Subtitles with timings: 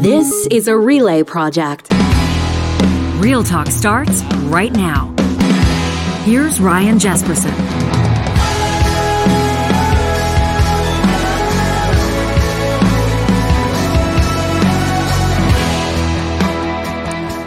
[0.00, 1.88] This is a relay project.
[3.16, 5.14] Real Talk starts right now.
[6.24, 7.50] Here's Ryan Jesperson.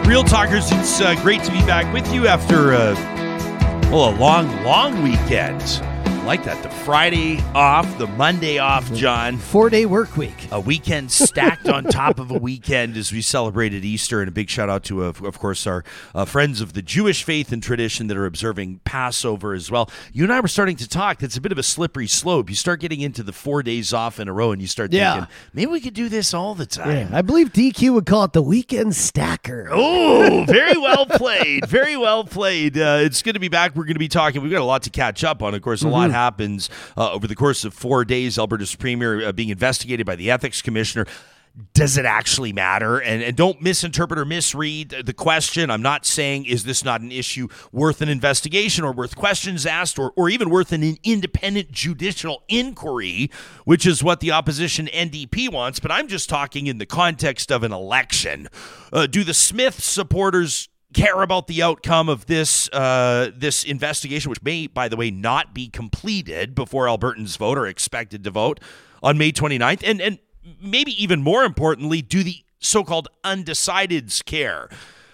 [0.04, 2.94] Real Talkers, it's uh, great to be back with you after uh,
[3.92, 5.62] well, a long, long weekend.
[6.30, 6.62] I like that.
[6.62, 9.36] The Friday off, the Monday off, John.
[9.36, 10.46] Four day work week.
[10.52, 14.20] A weekend stacked on top of a weekend as we celebrated Easter.
[14.20, 15.82] And a big shout out to, uh, of course, our
[16.14, 19.90] uh, friends of the Jewish faith and tradition that are observing Passover as well.
[20.12, 21.20] You and I were starting to talk.
[21.20, 22.48] It's a bit of a slippery slope.
[22.48, 25.14] You start getting into the four days off in a row and you start Yeah.
[25.14, 27.08] thinking, maybe we could do this all the time.
[27.10, 29.68] Yeah, I believe DQ would call it the weekend stacker.
[29.72, 31.66] Oh, very well played.
[31.66, 32.78] Very well played.
[32.78, 33.74] Uh, it's good to be back.
[33.74, 34.42] We're going to be talking.
[34.42, 35.54] We've got a lot to catch up on.
[35.56, 38.38] Of course, a lot happens uh, over the course of four days.
[38.38, 41.06] Alberta's premier uh, being investigated by the ethics commissioner.
[41.74, 42.98] Does it actually matter?
[42.98, 45.68] And, and don't misinterpret or misread the question.
[45.68, 49.98] I'm not saying is this not an issue worth an investigation or worth questions asked
[49.98, 53.30] or, or even worth an independent judicial inquiry,
[53.64, 55.80] which is what the opposition NDP wants.
[55.80, 58.48] But I'm just talking in the context of an election.
[58.92, 64.42] Uh, do the Smith supporters care about the outcome of this uh, this investigation, which
[64.42, 68.60] may, by the way, not be completed before Albertans vote or expected to vote
[69.02, 70.18] on May 29th, and and
[70.60, 74.68] maybe even more importantly, do the so-called undecideds care?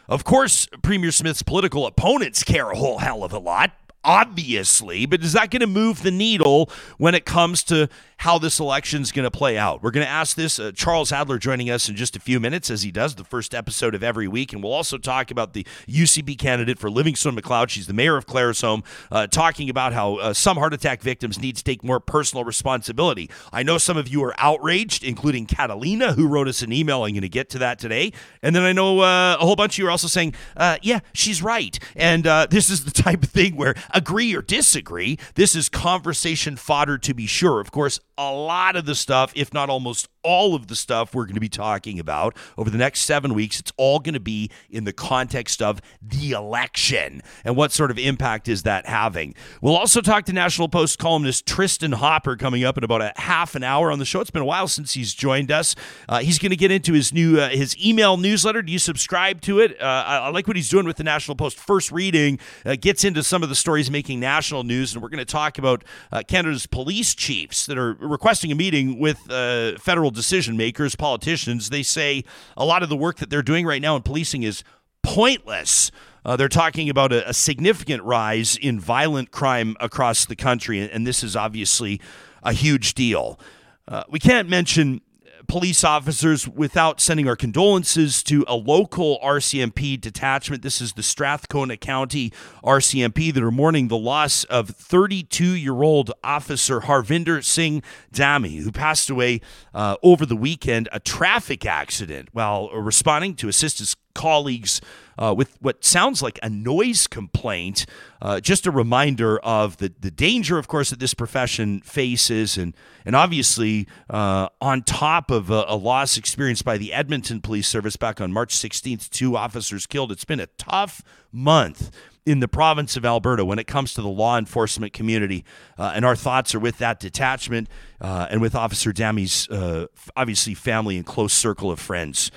[0.09, 3.73] Of course, Premier Smith's political opponents care a whole hell of a lot.
[4.07, 8.61] Obviously, but is that going to move the needle when it comes to how this
[8.61, 9.83] election is going to play out?
[9.83, 10.61] We're going to ask this.
[10.61, 13.53] Uh, Charles Adler joining us in just a few minutes, as he does the first
[13.53, 17.69] episode of every week, and we'll also talk about the UCP candidate for Livingstone Macleod.
[17.69, 21.57] She's the mayor of Claresholm, uh, talking about how uh, some heart attack victims need
[21.57, 23.29] to take more personal responsibility.
[23.53, 27.03] I know some of you are outraged, including Catalina, who wrote us an email.
[27.03, 29.75] I'm going to get to that today, and then I know uh, a whole bunch
[29.75, 33.25] of you are also saying, uh, "Yeah, she's right," and uh, this is the type
[33.25, 35.19] of thing where agree or disagree.
[35.35, 37.61] This is conversation fodder to be sure.
[37.61, 41.25] Of course, a lot of the stuff, if not almost all of the stuff we're
[41.25, 44.51] going to be talking about over the next seven weeks, it's all going to be
[44.69, 49.35] in the context of the election and what sort of impact is that having.
[49.63, 53.55] We'll also talk to National Post columnist Tristin Hopper coming up in about a half
[53.55, 54.21] an hour on the show.
[54.21, 55.77] It's been a while since he's joined us.
[56.09, 58.63] Uh, he's going to get into his new uh, his email newsletter.
[58.63, 59.81] Do you subscribe to it?
[59.81, 61.57] Uh, I, I like what he's doing with the National Post.
[61.57, 65.19] First reading uh, gets into some of the stories making national news, and we're going
[65.19, 70.11] to talk about uh, Canada's police chiefs that are requesting a meeting with uh, federal
[70.17, 71.71] decision makers, politicians.
[71.71, 72.25] They say
[72.57, 74.65] a lot of the work that they're doing right now in policing is
[75.03, 75.93] pointless.
[76.25, 80.91] Uh, they're talking about a, a significant rise in violent crime across the country, and,
[80.91, 82.01] and this is obviously
[82.43, 83.39] a huge deal.
[83.87, 85.01] Uh, we can't mention
[85.47, 90.63] police officers without sending our condolences to a local RCMP detachment.
[90.63, 92.33] This is the Strathcona County
[92.65, 98.73] RCMP that are mourning the loss of 32 year old officer Harvinder Singh Dhami, who
[98.73, 99.41] passed away
[99.75, 104.81] uh, over the weekend, a traffic accident while responding to assist his colleagues
[105.19, 107.87] uh, with what sounds like a noise complaint.
[108.21, 112.75] Uh, just a reminder of the, the danger, of course, that this profession faces, and
[113.05, 117.97] and obviously uh, on top of a, a loss experienced by the Edmonton Police Service
[117.97, 120.11] back on March 16th, two officers killed.
[120.13, 121.91] It's been a tough month
[122.27, 125.45] in the province of Alberta when it comes to the law enforcement community.
[125.79, 127.69] Uh, and our thoughts are with that detachment
[128.01, 132.33] uh, and with Officer Dhami's uh, obviously family and close circle of friends.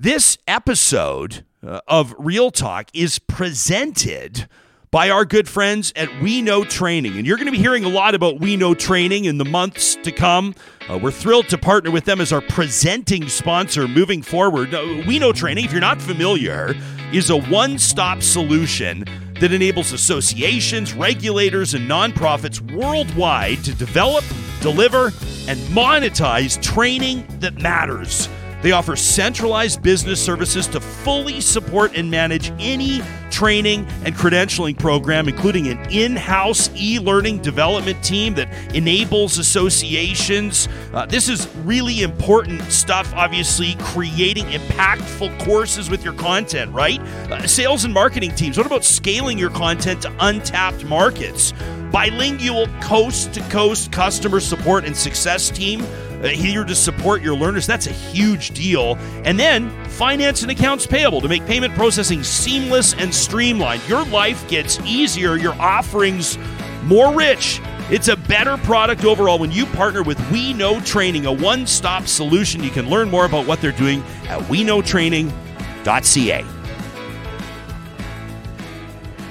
[0.00, 4.48] This episode uh, of Real Talk is presented
[4.90, 7.16] by our good friends at We Know Training.
[7.16, 9.96] And you're going to be hearing a lot about We Know Training in the months
[9.96, 10.54] to come.
[10.88, 14.72] Uh, we're thrilled to partner with them as our presenting sponsor moving forward.
[14.72, 16.74] Uh, we Know Training, if you're not familiar,
[17.12, 19.04] is a one stop solution
[19.40, 24.24] that enables associations, regulators, and nonprofits worldwide to develop,
[24.60, 25.06] deliver,
[25.48, 28.28] and monetize training that matters.
[28.62, 35.28] They offer centralized business services to fully support and manage any training and credentialing program,
[35.28, 40.68] including an in house e learning development team that enables associations.
[40.94, 47.00] Uh, this is really important stuff, obviously, creating impactful courses with your content, right?
[47.30, 48.56] Uh, sales and marketing teams.
[48.56, 51.52] What about scaling your content to untapped markets?
[51.92, 55.84] Bilingual coast to coast customer support and success team
[56.34, 57.66] here to support your learners.
[57.66, 58.96] That's a huge deal.
[59.24, 63.86] And then finance and accounts payable to make payment processing seamless and streamlined.
[63.88, 66.38] Your life gets easier, your offerings
[66.84, 67.60] more rich.
[67.90, 72.06] It's a better product overall when you partner with We Know Training, a one stop
[72.06, 72.64] solution.
[72.64, 76.55] You can learn more about what they're doing at WeKnowTraining.ca.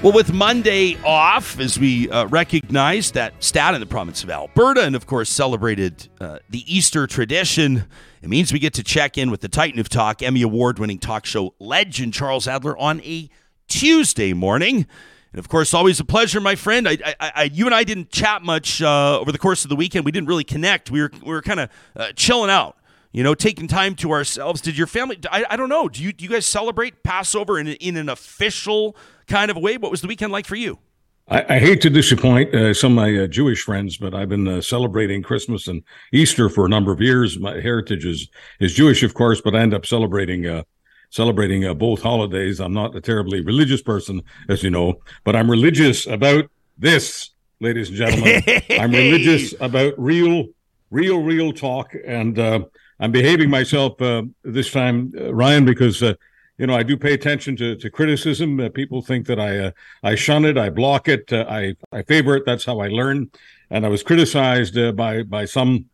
[0.06, 4.84] Well, with Monday off, as we uh, recognize that stat in the province of Alberta,
[4.84, 7.88] and of course celebrated uh, the Easter tradition,
[8.22, 11.00] it means we get to check in with the Titan of Talk, Emmy Award winning
[11.00, 13.32] talk show legend Charles Adler on a
[13.68, 14.86] Tuesday morning.
[15.34, 16.88] And of course, always a pleasure, my friend.
[16.88, 19.76] I, I, I you and I didn't chat much uh, over the course of the
[19.76, 20.06] weekend.
[20.06, 20.92] We didn't really connect.
[20.92, 22.78] We were, we were kind of uh, chilling out
[23.12, 24.60] you know, taking time to ourselves.
[24.60, 25.18] Did your family?
[25.32, 25.88] I, I don't know.
[25.88, 28.94] Do you do you guys celebrate Passover in in an official
[29.28, 29.78] kind of a way?
[29.78, 30.80] What was the weekend like for you?
[31.28, 34.48] I, I hate to disappoint uh, some of my uh, Jewish friends, but I've been
[34.48, 35.82] uh, celebrating Christmas and
[36.12, 37.40] Easter for a number of years.
[37.40, 38.30] My heritage is
[38.60, 40.64] is Jewish, of course, but I end up celebrating uh,
[41.10, 42.60] celebrating uh, both holidays.
[42.60, 46.46] I'm not a terribly religious person, as you know, but I'm religious about
[46.78, 48.44] this, ladies and gentlemen.
[48.70, 50.48] I'm religious about real,
[50.92, 52.60] real, real talk and uh,
[53.00, 56.14] I'm behaving myself uh, this time, uh, Ryan, because uh,
[56.58, 58.60] you know I do pay attention to to criticism.
[58.60, 59.72] Uh, people think that I uh,
[60.04, 62.44] I shun it, I block it, uh, I I favor it.
[62.46, 63.32] That's how I learn.
[63.70, 65.86] And I was criticized by by some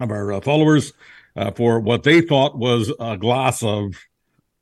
[0.00, 0.92] of our followers
[1.56, 3.96] for what they thought was a glass of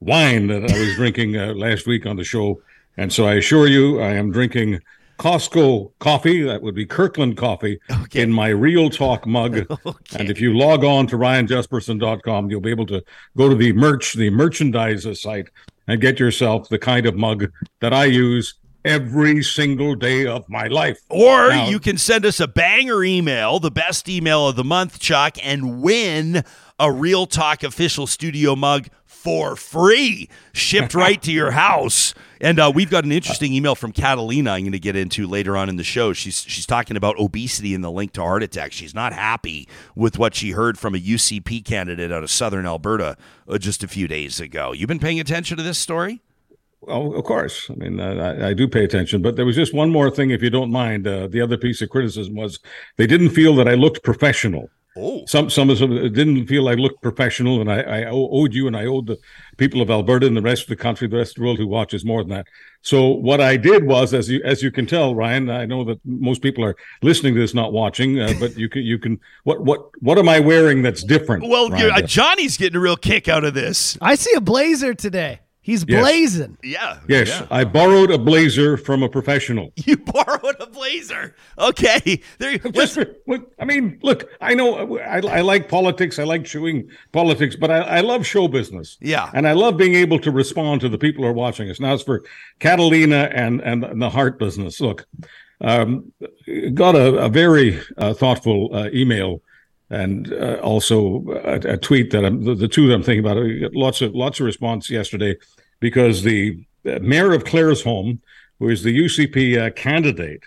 [0.01, 2.61] wine that I was drinking last week on the show.
[2.97, 4.81] And so I assure you, I am drinking
[5.23, 6.43] Costco coffee.
[6.43, 8.23] That would be Kirkland coffee okay.
[8.23, 9.67] in my Real Talk mug.
[9.87, 10.19] okay.
[10.19, 13.05] And if you log on to ryanjesperson.com, you'll be able to
[13.37, 15.49] go to the merch, the merchandise site,
[15.87, 18.55] and get yourself the kind of mug that I use
[18.85, 20.99] every single day of my life.
[21.09, 24.99] Or now, you can send us a banger email, the best email of the month,
[24.99, 26.43] Chuck, and win
[26.81, 28.89] a Real Talk official studio mug
[29.23, 32.13] for free, shipped right to your house.
[32.41, 34.51] And uh, we've got an interesting email from Catalina.
[34.51, 36.13] I'm going to get into later on in the show.
[36.13, 38.73] She's she's talking about obesity and the link to heart attack.
[38.73, 43.17] She's not happy with what she heard from a UCP candidate out of Southern Alberta
[43.47, 44.73] uh, just a few days ago.
[44.73, 46.21] You've been paying attention to this story?
[46.81, 47.71] Well, of course.
[47.71, 50.43] I mean, I, I, do pay attention, but there was just one more thing, if
[50.43, 51.07] you don't mind.
[51.07, 52.59] Uh, the other piece of criticism was
[52.97, 54.69] they didn't feel that I looked professional.
[54.95, 55.25] Oh.
[55.27, 58.77] Some some of them didn't feel I looked professional, and I, I owed you and
[58.77, 59.19] I owed the
[59.57, 61.67] people of Alberta and the rest of the country, the rest of the world who
[61.67, 62.47] watches more than that.
[62.83, 65.99] So what I did was, as you as you can tell, Ryan, I know that
[66.05, 69.63] most people are listening to this, not watching, uh, but you can you can what
[69.65, 71.49] what what am I wearing that's different?
[71.49, 73.97] Well, uh, Johnny's getting a real kick out of this.
[74.03, 75.41] I see a blazer today.
[75.65, 76.01] He's yes.
[76.03, 76.59] blazing.
[76.65, 76.99] Yeah.
[77.09, 77.29] Yes.
[77.29, 77.47] Yeah.
[77.49, 79.73] I borrowed a blazer from a professional.
[79.85, 81.35] You borrowed a blazer.
[81.59, 82.23] Okay.
[82.39, 82.99] There you Just,
[83.59, 86.19] I mean, look, I know I, I, like politics.
[86.19, 88.97] I like chewing politics, but I, I, love show business.
[89.01, 89.31] Yeah.
[89.35, 91.79] And I love being able to respond to the people who are watching us.
[91.79, 92.25] Now it's for
[92.59, 94.81] Catalina and, and, and the heart business.
[94.81, 95.07] Look,
[95.61, 96.13] um,
[96.75, 99.43] got a, a very uh, thoughtful uh, email
[99.93, 103.37] and uh, also a, a, tweet that I'm the, the, two that I'm thinking about.
[103.75, 105.37] Lots of lots of response yesterday
[105.81, 108.19] because the mayor of Claresholm,
[108.59, 110.45] who is the UCP uh, candidate,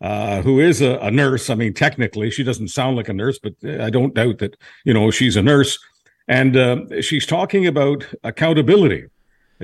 [0.00, 1.50] uh, who is a, a, nurse.
[1.50, 4.94] I mean, technically, she doesn't sound like a nurse, but I don't doubt that you
[4.94, 5.78] know she's a nurse,
[6.26, 9.04] and uh, she's talking about accountability.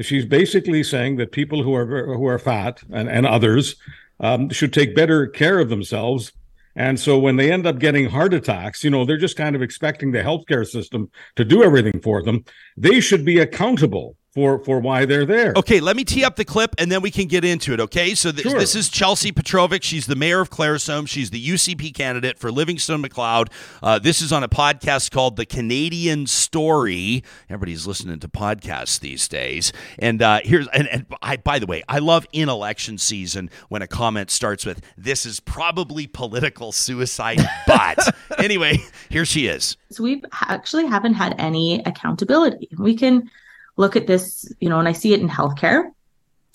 [0.03, 3.77] She's basically saying that people who are who are fat and, and others
[4.21, 6.33] um, should take better care of themselves
[6.75, 9.63] and so when they end up getting heart attacks, you know, they're just kind of
[9.63, 12.45] expecting the healthcare system to do everything for them.
[12.77, 15.53] They should be accountable for for why they're there.
[15.57, 17.81] Okay, let me tee up the clip and then we can get into it.
[17.81, 18.59] Okay, so th- sure.
[18.59, 19.83] this is Chelsae Petrovic.
[19.83, 21.07] She's the mayor of Claresholm.
[21.07, 23.51] She's the UCP candidate for Livingstone Macleod.
[23.83, 27.23] Uh, this is on a podcast called The Canadian Story.
[27.51, 29.73] Everybody's listening to podcasts these days.
[29.99, 33.83] And uh, here's and, and I, by the way, I love in election season when
[33.83, 37.99] a comment starts with "This is probably political suicide," but
[38.39, 38.79] anyway,
[39.11, 39.77] here she is.
[39.91, 42.71] So we actually haven't had any accountability.
[42.79, 43.31] We can
[43.77, 45.91] look at this, you know, and I see it in healthcare.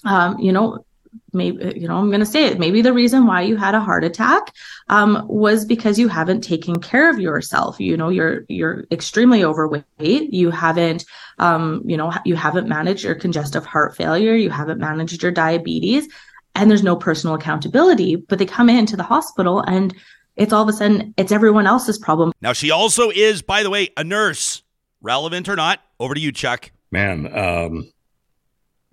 [0.06, 0.86] Um, you know,
[1.34, 2.60] maybe you know i'm going to say it.
[2.60, 4.54] Maybe the reason why you had a heart attack
[4.90, 7.80] um, was because you haven't taken care of yourself.
[7.80, 9.86] You know you're you're extremely overweight.
[10.34, 11.06] You haven't
[11.40, 14.36] um, you know you haven't managed your congestive heart failure.
[14.36, 16.08] You haven't managed your diabetes.
[16.56, 19.96] And there's no personal accountability but they come into the hospital and
[20.36, 22.32] it's all of a sudden it's everyone else's problem.
[22.42, 24.64] Now she also is by the way a nurse.
[25.00, 27.92] Relevant or not over to you chuck man, um,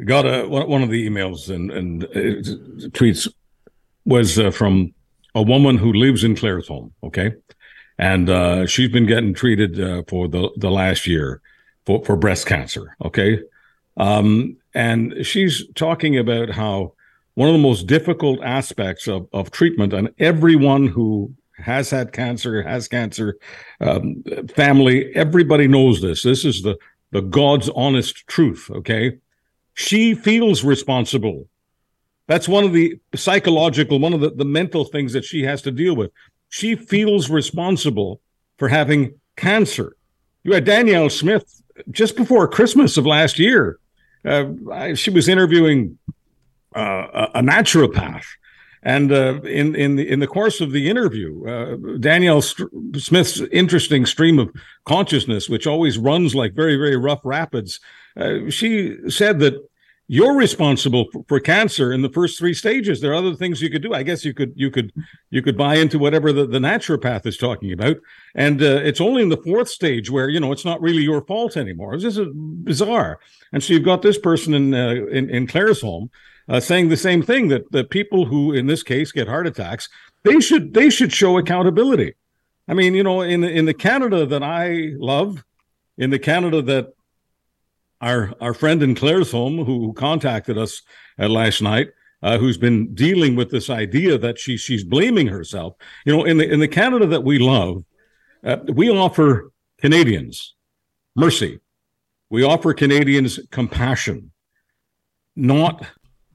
[0.04, 3.28] got a one of the emails and and uh, tweets
[4.04, 4.92] was uh, from
[5.34, 6.92] a woman who lives in Claresholm.
[7.02, 7.34] Okay,
[7.98, 11.40] and uh, she's been getting treated uh, for the the last year
[11.86, 12.96] for for breast cancer.
[13.04, 13.40] Okay,
[13.96, 16.92] um, and she's talking about how
[17.34, 22.62] one of the most difficult aspects of of treatment, and everyone who has had cancer,
[22.62, 23.38] has cancer,
[23.80, 24.24] um,
[24.54, 25.14] family.
[25.14, 26.22] Everybody knows this.
[26.22, 26.76] This is the
[27.14, 28.68] the God's honest truth.
[28.70, 29.18] Okay,
[29.72, 31.48] she feels responsible.
[32.26, 35.70] That's one of the psychological, one of the, the mental things that she has to
[35.70, 36.10] deal with.
[36.48, 38.20] She feels responsible
[38.58, 39.96] for having cancer.
[40.42, 43.78] You had Danielle Smith just before Christmas of last year.
[44.24, 45.98] Uh, she was interviewing
[46.74, 48.24] uh, a naturopath
[48.84, 53.40] and uh, in in the in the course of the interview, uh, Danielle St- Smith's
[53.50, 54.50] interesting stream of
[54.84, 57.80] consciousness, which always runs like very very rough rapids,
[58.16, 59.54] uh, she said that
[60.06, 63.00] you're responsible for, cancer in the first three stages.
[63.00, 63.94] There are other things you could do.
[63.94, 64.92] I guess you could you could
[65.30, 67.96] you could buy into whatever the, the naturopath is talking about,
[68.34, 71.24] and uh, it's only in the fourth stage where you know it's not really your
[71.24, 71.94] fault anymore.
[71.94, 72.20] It's just
[72.64, 73.18] bizarre.
[73.52, 76.10] And so you've got this person in uh, in, in Claresholm
[76.48, 79.88] uh, saying the same thing that the people who, in this case, get heart attacks,
[80.22, 82.14] they should they should show accountability.
[82.68, 85.44] I mean, you know, in in the Canada that I love,
[85.98, 86.94] in the Canada that
[88.00, 90.82] our our friend in Claresholm who, who contacted us
[91.18, 91.88] uh, last night,
[92.22, 95.76] uh, who's been dealing with this idea that she she's blaming herself.
[96.04, 97.84] You know, in the in the Canada that we love,
[98.44, 100.54] uh, we offer Canadians
[101.16, 101.60] mercy.
[102.30, 104.32] We offer Canadians compassion,
[105.36, 105.86] not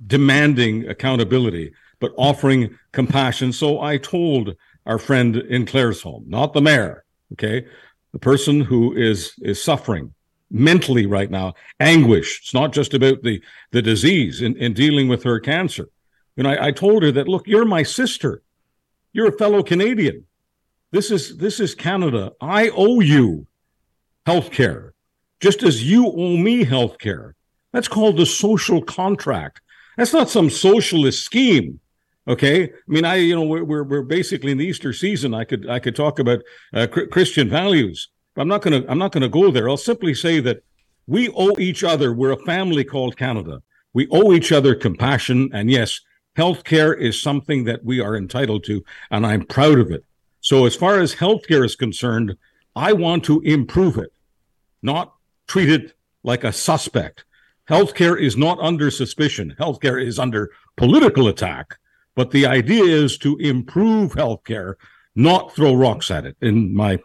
[0.06, 3.51] demanding accountability, but offering compassion.
[3.51, 7.03] So I told our friend in Claire's Claresholm, not the mayor,
[7.34, 7.65] okay,
[8.12, 10.13] the person who is is suffering
[10.51, 12.39] mentally right now, anguish.
[12.41, 13.41] It's not just about the
[13.72, 15.89] the disease in, in dealing with her cancer.
[16.38, 18.41] And I, I told her that, look, you're my sister.
[19.12, 20.25] You're a fellow Canadian.
[20.91, 22.34] This is this is Canada.
[22.41, 23.46] I owe you
[24.25, 24.94] health care,
[25.39, 27.36] just as you owe me health care.
[27.72, 29.62] That's called the social contract.
[30.00, 31.82] That's not some socialist scheme.
[32.25, 35.34] Okay, I mean, I you know we're we're basically in the Easter season.
[35.34, 36.41] I could I could talk about
[36.74, 39.68] uh, Christian values, but I'm not gonna I'm not gonna go there.
[39.68, 40.63] I'll simply say that
[41.06, 42.13] we owe each other.
[42.13, 43.62] We're a family called Canada.
[43.94, 46.00] We owe each other compassion, and yes,
[46.38, 50.06] healthcare is something that we are entitled to, and I'm proud of it.
[50.39, 52.38] So as far as healthcare is concerned,
[52.74, 54.13] I want to improve it,
[54.82, 55.13] not
[55.48, 57.25] treat it like a suspect.
[57.69, 59.55] Healthcare is not under suspicion.
[59.59, 61.77] Healthcare is under political attack.
[62.15, 64.73] But the idea is to improve healthcare,
[65.15, 66.99] not throw rocks at it, in my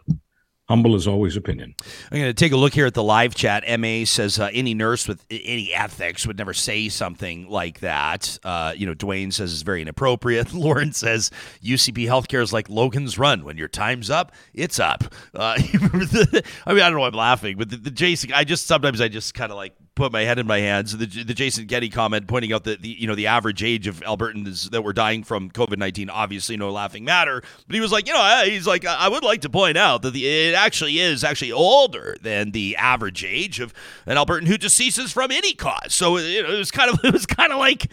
[0.67, 1.75] humble as always opinion.
[2.11, 3.63] I'm going to take a look here at the live chat.
[3.79, 8.37] MA says uh, any nurse with any ethics would never say something like that.
[8.43, 10.53] Uh, you know, Dwayne says it's very inappropriate.
[10.55, 11.29] Lauren says
[11.63, 13.45] UCP healthcare is like Logan's Run.
[13.45, 15.03] When your time's up, it's up.
[15.33, 18.65] Uh, I mean, I don't know why I'm laughing, but the, the Jason, I just
[18.65, 20.95] sometimes I just kind of like put my head in my hands.
[20.95, 24.01] The, the Jason Getty comment pointing out that the you know the average age of
[24.01, 27.41] Albertans that were dying from COVID nineteen, obviously no laughing matter.
[27.67, 30.11] But he was like, you know, he's like, I would like to point out that
[30.11, 33.73] the, it actually is actually older than the average age of
[34.05, 35.93] an Albertan who deceases from any cause.
[35.93, 37.89] So it was kind of it was kind of like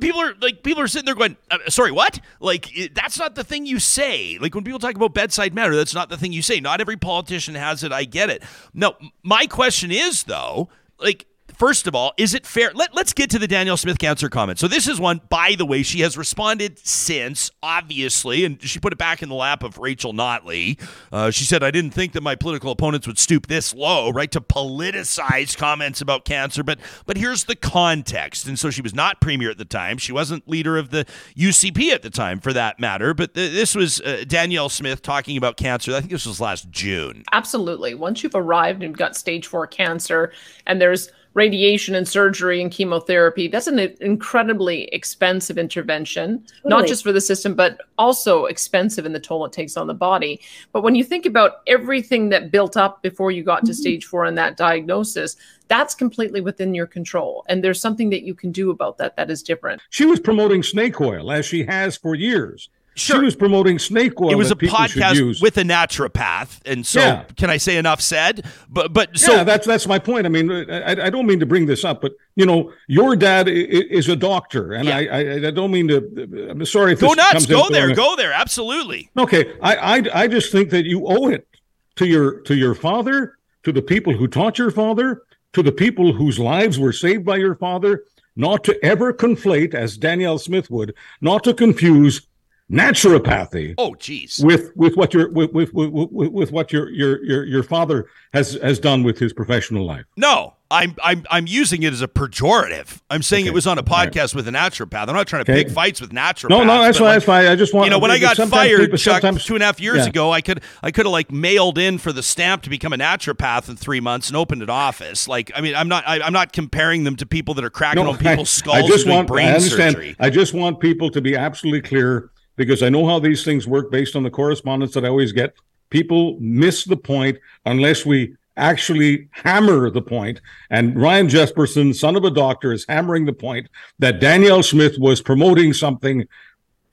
[0.00, 2.20] people are like people are sitting there going, uh, sorry, what?
[2.40, 4.38] Like it, that's not the thing you say.
[4.40, 6.60] Like when people talk about bedside manner, that's not the thing you say.
[6.60, 7.92] Not every politician has it.
[7.92, 8.42] I get it.
[8.72, 10.68] No, my question is though,
[10.98, 12.72] like First of all, is it fair?
[12.74, 14.58] Let, let's get to the Danielle Smith cancer comment.
[14.58, 18.92] So, this is one, by the way, she has responded since, obviously, and she put
[18.92, 20.80] it back in the lap of Rachel Notley.
[21.12, 24.30] Uh, she said, I didn't think that my political opponents would stoop this low, right,
[24.32, 26.62] to politicize comments about cancer.
[26.62, 28.46] But, but here's the context.
[28.46, 29.98] And so, she was not premier at the time.
[29.98, 31.06] She wasn't leader of the
[31.36, 33.14] UCP at the time, for that matter.
[33.14, 35.94] But th- this was uh, Danielle Smith talking about cancer.
[35.94, 37.24] I think this was last June.
[37.32, 37.94] Absolutely.
[37.94, 40.32] Once you've arrived and got stage four cancer,
[40.66, 43.48] and there's radiation and surgery and chemotherapy.
[43.48, 46.70] That's an incredibly expensive intervention totally.
[46.70, 49.94] not just for the system but also expensive in the toll it takes on the
[49.94, 50.40] body.
[50.72, 53.80] But when you think about everything that built up before you got to mm-hmm.
[53.80, 55.36] stage 4 and that diagnosis
[55.68, 57.46] that's completely within your control.
[57.48, 59.80] And there's something that you can do about that that is different.
[59.88, 63.20] She was promoting snake oil as she has for years Sure.
[63.20, 64.30] She was promoting snake oil.
[64.30, 67.24] It was a podcast with a naturopath, and so yeah.
[67.36, 68.44] can I say enough said?
[68.68, 70.26] But but so yeah, that's that's my point.
[70.26, 73.48] I mean, I, I don't mean to bring this up, but you know, your dad
[73.48, 74.96] is a doctor, and yeah.
[74.98, 76.50] I, I, I don't mean to.
[76.50, 77.46] I'm sorry if go nuts.
[77.46, 77.94] Go there.
[77.94, 78.32] Go there.
[78.32, 79.10] Absolutely.
[79.16, 81.48] Okay, I, I I just think that you owe it
[81.96, 85.22] to your to your father, to the people who taught your father,
[85.54, 88.04] to the people whose lives were saved by your father,
[88.36, 92.26] not to ever conflate, as Danielle Smith would, not to confuse
[92.72, 93.74] naturopathy.
[93.78, 94.40] Oh, geez.
[94.42, 98.54] With with what your with with, with, with what your, your your your father has
[98.62, 100.04] has done with his professional life.
[100.16, 103.00] No, I'm I'm I'm using it as a pejorative.
[103.10, 103.50] I'm saying okay.
[103.50, 104.36] it was on a podcast right.
[104.36, 105.06] with a naturopath.
[105.06, 105.64] I'm not trying to okay.
[105.64, 106.48] pick fights with naturopaths.
[106.48, 107.06] No, no, that's fine.
[107.06, 107.46] Like, that's fine.
[107.46, 109.98] I just want you know when I got fired, Chuck, two and a half years
[109.98, 110.06] yeah.
[110.06, 112.98] ago, I could I could have like mailed in for the stamp to become a
[112.98, 115.28] naturopath in three months and opened an office.
[115.28, 118.04] Like I mean, I'm not I, am not comparing them to people that are cracking
[118.04, 118.76] no, on people's I, skulls.
[118.78, 119.94] I just want brain I understand.
[119.94, 120.16] Surgery.
[120.18, 123.90] I just want people to be absolutely clear because I know how these things work
[123.90, 125.54] based on the correspondence that I always get.
[125.90, 130.40] People miss the point unless we actually hammer the point.
[130.70, 133.68] and Ryan Jesperson, son of a doctor, is hammering the point
[133.98, 136.26] that Danielle Smith was promoting something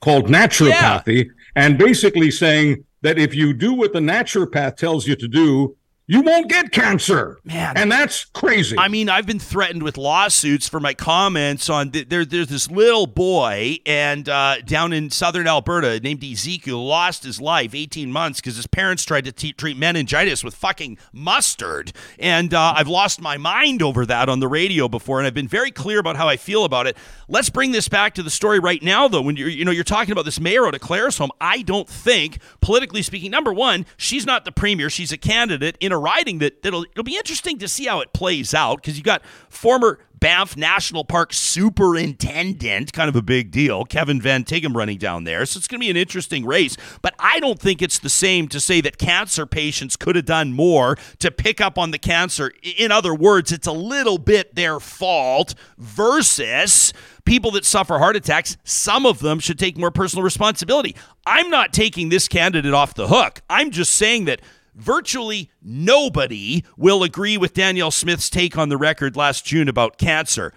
[0.00, 1.32] called naturopathy yeah.
[1.56, 5.76] and basically saying that if you do what the naturopath tells you to do,
[6.10, 7.38] you won't get cancer.
[7.44, 7.76] Man.
[7.76, 8.76] And that's crazy.
[8.76, 12.68] I mean, I've been threatened with lawsuits for my comments on th- there, there's this
[12.68, 18.40] little boy and uh, down in southern Alberta named Ezekiel lost his life 18 months
[18.40, 21.92] because his parents tried to t- treat meningitis with fucking mustard.
[22.18, 25.46] And uh, I've lost my mind over that on the radio before, and I've been
[25.46, 26.96] very clear about how I feel about it.
[27.28, 29.22] Let's bring this back to the story right now, though.
[29.22, 32.40] When you're, you know, you're talking about this mayor out of Claresholm, I don't think,
[32.60, 34.90] politically speaking, number one, she's not the premier.
[34.90, 38.12] She's a candidate in a riding that that'll it'll be interesting to see how it
[38.12, 43.86] plays out because you got former Banff National Park superintendent, kind of a big deal,
[43.86, 45.46] Kevin Van Tighem running down there.
[45.46, 46.76] So it's going to be an interesting race.
[47.00, 50.52] But I don't think it's the same to say that cancer patients could have done
[50.52, 52.52] more to pick up on the cancer.
[52.76, 56.92] In other words, it's a little bit their fault versus
[57.24, 60.94] people that suffer heart attacks, some of them should take more personal responsibility.
[61.24, 63.40] I'm not taking this candidate off the hook.
[63.48, 64.42] I'm just saying that
[64.80, 70.52] virtually nobody will agree with Danielle Smith's take on the record last June about cancer.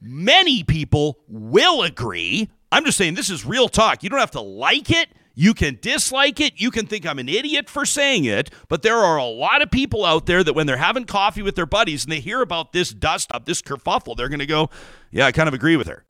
[0.00, 2.48] Many people will agree.
[2.70, 4.02] I'm just saying this is real talk.
[4.02, 5.08] You don't have to like it.
[5.34, 6.54] You can dislike it.
[6.60, 9.70] You can think I'm an idiot for saying it, but there are a lot of
[9.70, 12.72] people out there that when they're having coffee with their buddies and they hear about
[12.72, 14.68] this dust up, this kerfuffle, they're going to go,
[15.12, 16.04] Yeah, I kind of agree with her.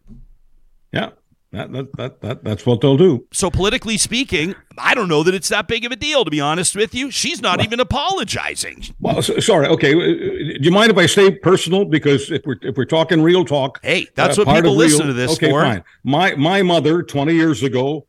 [0.92, 1.10] Yeah.
[1.50, 3.26] That, that, that, that, that's what they'll do.
[3.32, 6.42] So, politically speaking, I don't know that it's that big of a deal, to be
[6.42, 7.10] honest with you.
[7.10, 8.84] She's not well, even apologizing.
[9.00, 9.66] Well, so, sorry.
[9.68, 9.94] Okay.
[9.94, 11.86] Uh, do you mind if I stay personal?
[11.86, 13.80] Because if we're, if we're talking real talk.
[13.82, 15.62] Hey, that's uh, what people listen real, to this okay, for.
[15.62, 15.84] Fine.
[16.04, 18.06] My, my mother, 20 years ago,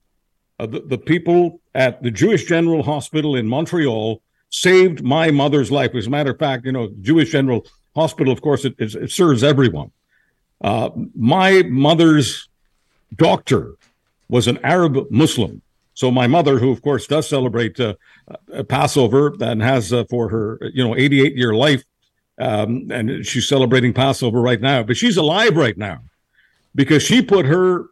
[0.60, 5.96] uh, the, the people at the Jewish General Hospital in Montreal saved my mother's life.
[5.96, 9.12] As a matter of fact, you know, Jewish General Hospital, of course, it, it, it
[9.12, 9.92] serves everyone.
[10.62, 12.49] Uh, my mother's
[13.16, 13.76] doctor
[14.30, 15.62] was an Arab Muslim.
[15.94, 17.96] So my mother, who of course does celebrate uh,
[18.54, 21.84] uh, Passover and has uh, for her, you know, 88 year life,
[22.40, 26.00] um, and she's celebrating Passover right now, but she's alive right now
[26.74, 27.88] because she put her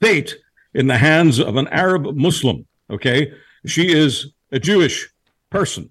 [0.00, 0.36] fate
[0.72, 2.66] in the hands of an Arab Muslim.
[2.88, 3.32] Okay,
[3.66, 5.08] she is a Jewish
[5.50, 5.90] person.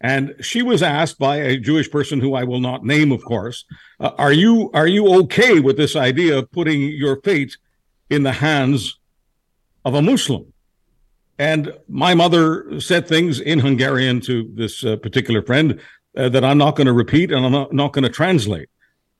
[0.00, 3.64] And she was asked by a Jewish person who I will not name, of course,
[3.98, 7.56] uh, are you are you okay with this idea of putting your fate
[8.10, 8.98] in the hands
[9.84, 10.52] of a Muslim?
[11.38, 15.80] And my mother said things in Hungarian to this uh, particular friend
[16.16, 18.70] uh, that I'm not going to repeat and I'm not, not going to translate.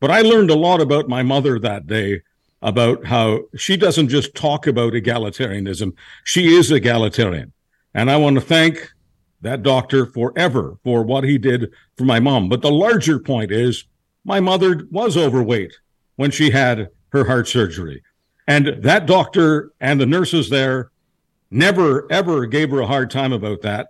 [0.00, 2.22] But I learned a lot about my mother that day
[2.62, 5.92] about how she doesn't just talk about egalitarianism,
[6.24, 7.52] she is egalitarian.
[7.94, 8.92] And I want to thank
[9.46, 12.48] that doctor forever for what he did for my mom.
[12.48, 13.84] But the larger point is
[14.24, 15.72] my mother was overweight
[16.16, 18.02] when she had her heart surgery.
[18.48, 20.90] And that doctor and the nurses there
[21.50, 23.88] never, ever gave her a hard time about that.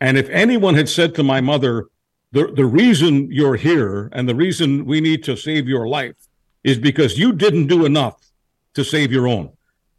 [0.00, 1.88] And if anyone had said to my mother,
[2.32, 6.16] the, the reason you're here and the reason we need to save your life
[6.64, 8.16] is because you didn't do enough
[8.74, 9.50] to save your own.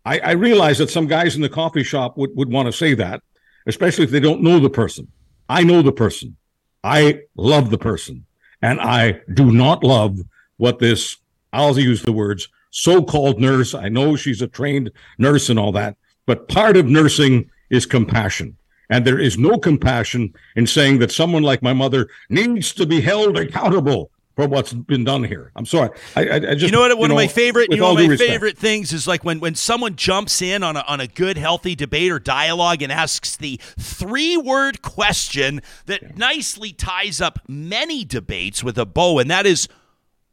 [0.06, 2.94] I, I realize that some guys in the coffee shop would, would want to say
[2.96, 3.22] that
[3.66, 5.08] especially if they don't know the person.
[5.50, 6.36] I know the person.
[6.84, 8.26] I love the person.
[8.62, 10.20] And I do not love
[10.58, 11.18] what this,
[11.54, 13.74] I'll use the words, so called nurse.
[13.74, 18.58] I know she's a trained nurse and all that, but part of nursing is compassion.
[18.90, 23.02] And there is no compassion in saying that someone like my mother needs to be
[23.02, 25.52] held accountable for what's been done here.
[25.56, 25.90] I'm sorry.
[26.16, 26.98] I, I, I just you know what?
[26.98, 28.30] One you know, of my favorite, you know, my respect.
[28.30, 31.76] favorite things is like when when someone jumps in on a on a good, healthy
[31.76, 36.12] debate or dialogue and asks the three word question that yeah.
[36.16, 39.70] nicely ties up many debates with a bow, and that is,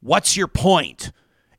[0.01, 1.13] "What's your point?"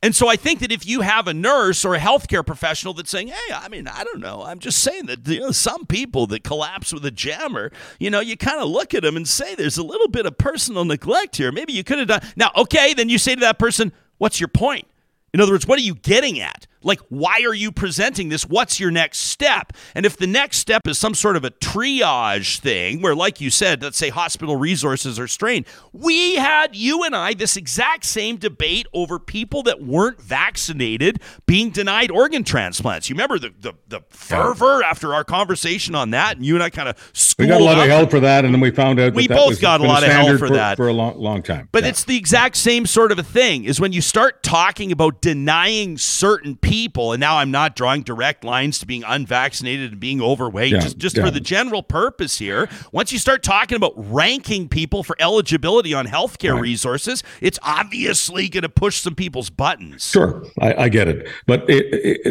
[0.03, 3.09] And so I think that if you have a nurse or a healthcare professional that's
[3.09, 6.27] saying, "Hey, I mean, I don't know, I'm just saying that you know some people
[6.27, 9.55] that collapse with a jammer, you know, you kind of look at them and say
[9.55, 11.53] there's a little bit of personal neglect here.
[11.53, 14.49] Maybe you could have done." Now, okay, then you say to that person, "What's your
[14.49, 14.87] point?"
[15.33, 16.67] In other words, what are you getting at?
[16.83, 18.43] Like, why are you presenting this?
[18.43, 19.73] What's your next step?
[19.95, 23.49] And if the next step is some sort of a triage thing where, like you
[23.49, 28.37] said, let's say hospital resources are strained, we had you and I this exact same
[28.37, 33.09] debate over people that weren't vaccinated being denied organ transplants.
[33.09, 36.37] You remember the, the, the fervor after our conversation on that?
[36.37, 38.53] And you and I kind of We got a lot of help for that, and
[38.53, 40.77] then we found out we that both got a lot of help for, for, that
[40.77, 41.69] for a long, long time.
[41.71, 41.89] But yeah.
[41.89, 45.97] it's the exact same sort of a thing is when you start talking about denying
[45.97, 50.71] certain people, and now I'm not drawing direct lines to being unvaccinated and being overweight,
[50.71, 51.23] Yeah, just, just yeah.
[51.25, 52.67] for the general purpose here.
[52.91, 56.61] Once you start talking about ranking people for eligibility on healthcare Right.
[56.63, 60.09] resources, it's obviously going to push some people's buttons.
[60.09, 61.85] Sure, I, I get it, but it,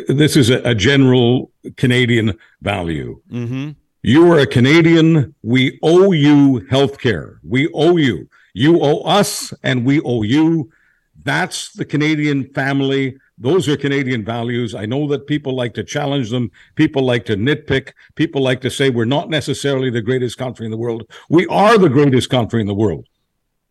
[0.08, 3.20] it, this is a, a general Canadian value.
[3.30, 3.70] Mm-hmm.
[4.02, 5.32] You are a Canadian.
[5.42, 7.38] We owe you healthcare.
[7.44, 8.28] We owe you.
[8.54, 10.72] You owe us, and we owe you.
[11.24, 13.16] That's the Canadian family.
[13.38, 14.74] Those are Canadian values.
[14.74, 16.50] I know that people like to challenge them.
[16.74, 17.92] People like to nitpick.
[18.14, 21.10] People like to say we're not necessarily the greatest country in the world.
[21.28, 23.06] We are the greatest country in the world.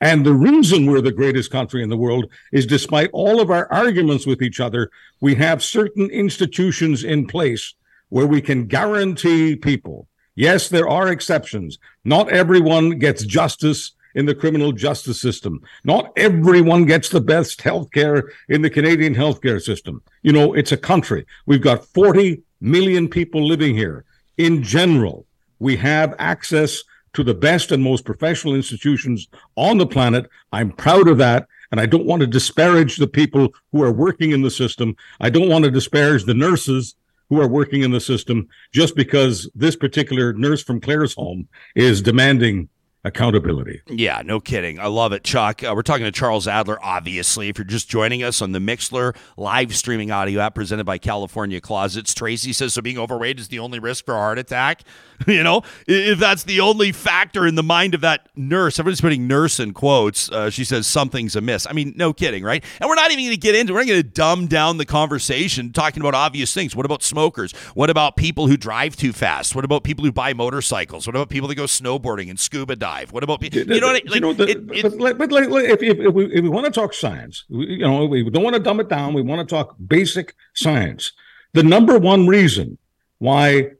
[0.01, 3.71] And the reason we're the greatest country in the world is despite all of our
[3.71, 4.89] arguments with each other,
[5.21, 7.75] we have certain institutions in place
[8.09, 10.07] where we can guarantee people.
[10.33, 11.77] Yes, there are exceptions.
[12.03, 15.61] Not everyone gets justice in the criminal justice system.
[15.83, 20.01] Not everyone gets the best health care in the Canadian healthcare system.
[20.21, 21.25] You know, it's a country.
[21.45, 24.05] We've got 40 million people living here.
[24.37, 25.25] In general,
[25.59, 30.29] we have access to the best and most professional institutions on the planet.
[30.51, 31.47] I'm proud of that.
[31.71, 34.95] And I don't want to disparage the people who are working in the system.
[35.21, 36.95] I don't want to disparage the nurses
[37.29, 42.67] who are working in the system just because this particular nurse from Claresholm is demanding
[43.03, 43.81] accountability.
[43.87, 44.79] Yeah, no kidding.
[44.79, 45.63] I love it, Chuck.
[45.63, 47.49] Uh, we're talking to Charles Adler, obviously.
[47.49, 51.59] If you're just joining us on the Mixlr live streaming audio app presented by California
[51.59, 54.83] Closets, Tracy says so being overweight is the only risk for a heart attack.
[55.27, 59.27] you know, if that's the only factor in the mind of that nurse, everybody's putting
[59.27, 60.31] nurse in quotes.
[60.31, 61.67] Uh, she says something's amiss.
[61.67, 62.63] I mean, no kidding, right?
[62.79, 63.73] And we're not even going to get into.
[63.73, 66.75] We're not going to dumb down the conversation talking about obvious things.
[66.75, 67.51] What about smokers?
[67.73, 69.55] What about people who drive too fast?
[69.55, 71.07] What about people who buy motorcycles?
[71.07, 73.11] What about people that go snowboarding and scuba dive?
[73.11, 73.59] What about people?
[73.59, 73.95] You know what?
[73.95, 76.41] I, like, you know, the, it- it- but, like, like, if, if, if we, if
[76.43, 79.13] we want to talk science, we, you know, we don't want to dumb it down.
[79.13, 81.11] We want to talk basic science.
[81.53, 82.77] The number one reason
[83.19, 83.71] why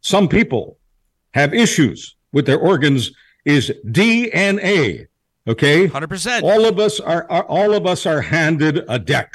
[0.00, 0.78] some people
[1.34, 3.10] have issues with their organs
[3.44, 5.06] is DNA.
[5.48, 6.42] Okay, 100%.
[6.42, 9.30] all of us are, are all of us are handed a deck.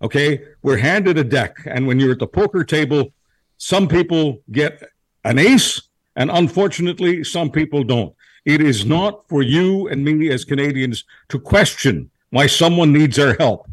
[0.00, 3.12] Okay, we're handed a deck, and when you're at the poker table,
[3.58, 4.82] some people get
[5.24, 5.82] an ace,
[6.14, 8.14] and unfortunately, some people don't.
[8.44, 13.34] It is not for you and me as Canadians to question why someone needs our
[13.34, 13.68] help.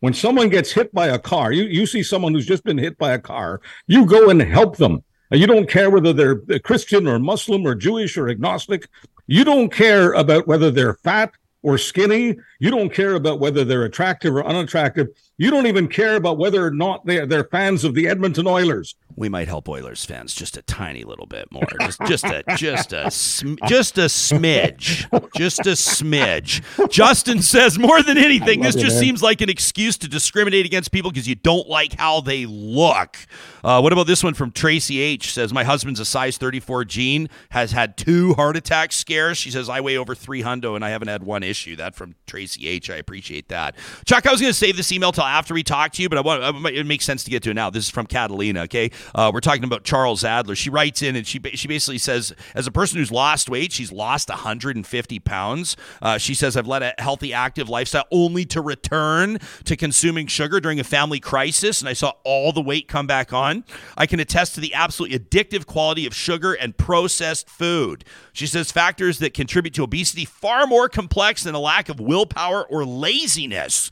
[0.00, 2.96] When someone gets hit by a car, you, you see someone who's just been hit
[2.98, 5.02] by a car, you go and help them.
[5.30, 8.86] You don't care whether they're Christian or Muslim or Jewish or agnostic.
[9.26, 11.32] You don't care about whether they're fat
[11.62, 12.36] or skinny.
[12.60, 15.08] You don't care about whether they're attractive or unattractive.
[15.36, 18.94] You don't even care about whether or not they're, they're fans of the Edmonton Oilers.
[19.16, 21.66] we might help Oilers fans just a tiny little bit more.
[21.80, 25.06] Just just a just a sm- just a smidge.
[25.36, 26.62] Just a smidge.
[26.90, 29.00] Justin says more than anything, this just man.
[29.00, 33.16] seems like an excuse to discriminate against people because you don't like how they look.
[33.64, 35.32] Uh, what about this one from Tracy H?
[35.32, 39.38] Says my husband's a size 34 jean, has had two heart attack scares.
[39.38, 41.74] She says I weigh over 300 and I haven't had one issue.
[41.76, 42.90] That from Tracy H.
[42.90, 43.74] I appreciate that.
[44.06, 46.20] Chuck, I was going to save this email after we talk to you, but I
[46.20, 47.70] want it makes sense to get to it now.
[47.70, 48.62] This is from Catalina.
[48.62, 50.54] Okay, uh, we're talking about Charles Adler.
[50.54, 53.92] She writes in and she she basically says, as a person who's lost weight, she's
[53.92, 55.76] lost 150 pounds.
[56.02, 60.60] Uh, she says I've led a healthy, active lifestyle only to return to consuming sugar
[60.60, 63.64] during a family crisis, and I saw all the weight come back on.
[63.96, 68.04] I can attest to the absolutely addictive quality of sugar and processed food.
[68.32, 72.64] She says factors that contribute to obesity far more complex than a lack of willpower
[72.64, 73.90] or laziness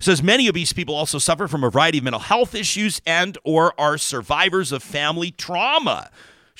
[0.00, 3.78] says many obese people also suffer from a variety of mental health issues and or
[3.78, 6.10] are survivors of family trauma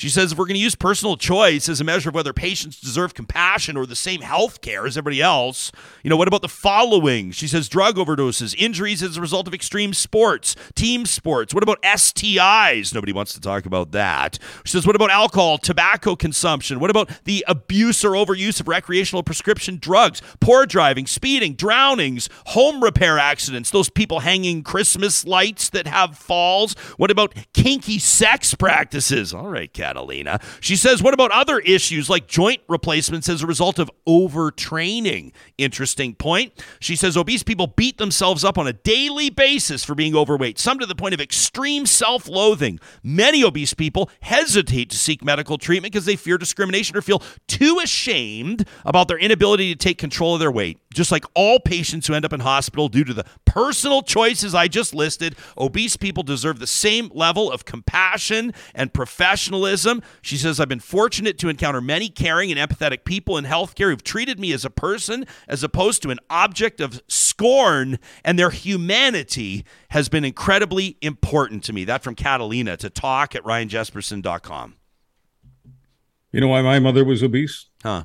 [0.00, 2.80] she says if we're going to use personal choice as a measure of whether patients
[2.80, 5.70] deserve compassion or the same health care as everybody else,
[6.02, 7.32] you know, what about the following?
[7.32, 11.52] She says drug overdoses, injuries as a result of extreme sports, team sports.
[11.52, 12.94] What about STIs?
[12.94, 14.38] Nobody wants to talk about that.
[14.64, 16.80] She says, what about alcohol, tobacco consumption?
[16.80, 22.82] What about the abuse or overuse of recreational prescription drugs, poor driving, speeding, drownings, home
[22.82, 26.72] repair accidents, those people hanging Christmas lights that have falls?
[26.96, 29.34] What about kinky sex practices?
[29.34, 29.89] All right, Kat.
[29.90, 30.40] Catalina.
[30.60, 35.32] She says, What about other issues like joint replacements as a result of overtraining?
[35.58, 36.52] Interesting point.
[36.78, 40.78] She says, Obese people beat themselves up on a daily basis for being overweight, some
[40.78, 42.78] to the point of extreme self loathing.
[43.02, 47.80] Many obese people hesitate to seek medical treatment because they fear discrimination or feel too
[47.82, 50.78] ashamed about their inability to take control of their weight.
[50.92, 54.68] Just like all patients who end up in hospital due to the personal choices I
[54.68, 59.69] just listed, obese people deserve the same level of compassion and professionalism.
[60.22, 64.02] She says, I've been fortunate to encounter many caring and empathetic people in healthcare who've
[64.02, 69.64] treated me as a person as opposed to an object of scorn, and their humanity
[69.90, 71.84] has been incredibly important to me.
[71.84, 74.76] That from Catalina to talk at ryanjesperson.com.
[76.32, 77.66] You know why my mother was obese?
[77.82, 78.04] Huh.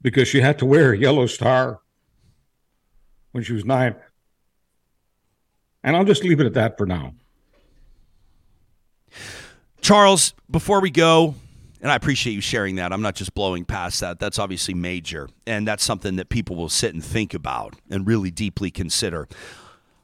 [0.00, 1.80] Because she had to wear a yellow star
[3.32, 3.96] when she was nine.
[5.82, 7.14] And I'll just leave it at that for now.
[9.80, 11.34] Charles, before we go,
[11.80, 12.92] and I appreciate you sharing that.
[12.92, 14.18] I'm not just blowing past that.
[14.18, 15.28] That's obviously major.
[15.46, 19.28] And that's something that people will sit and think about and really deeply consider.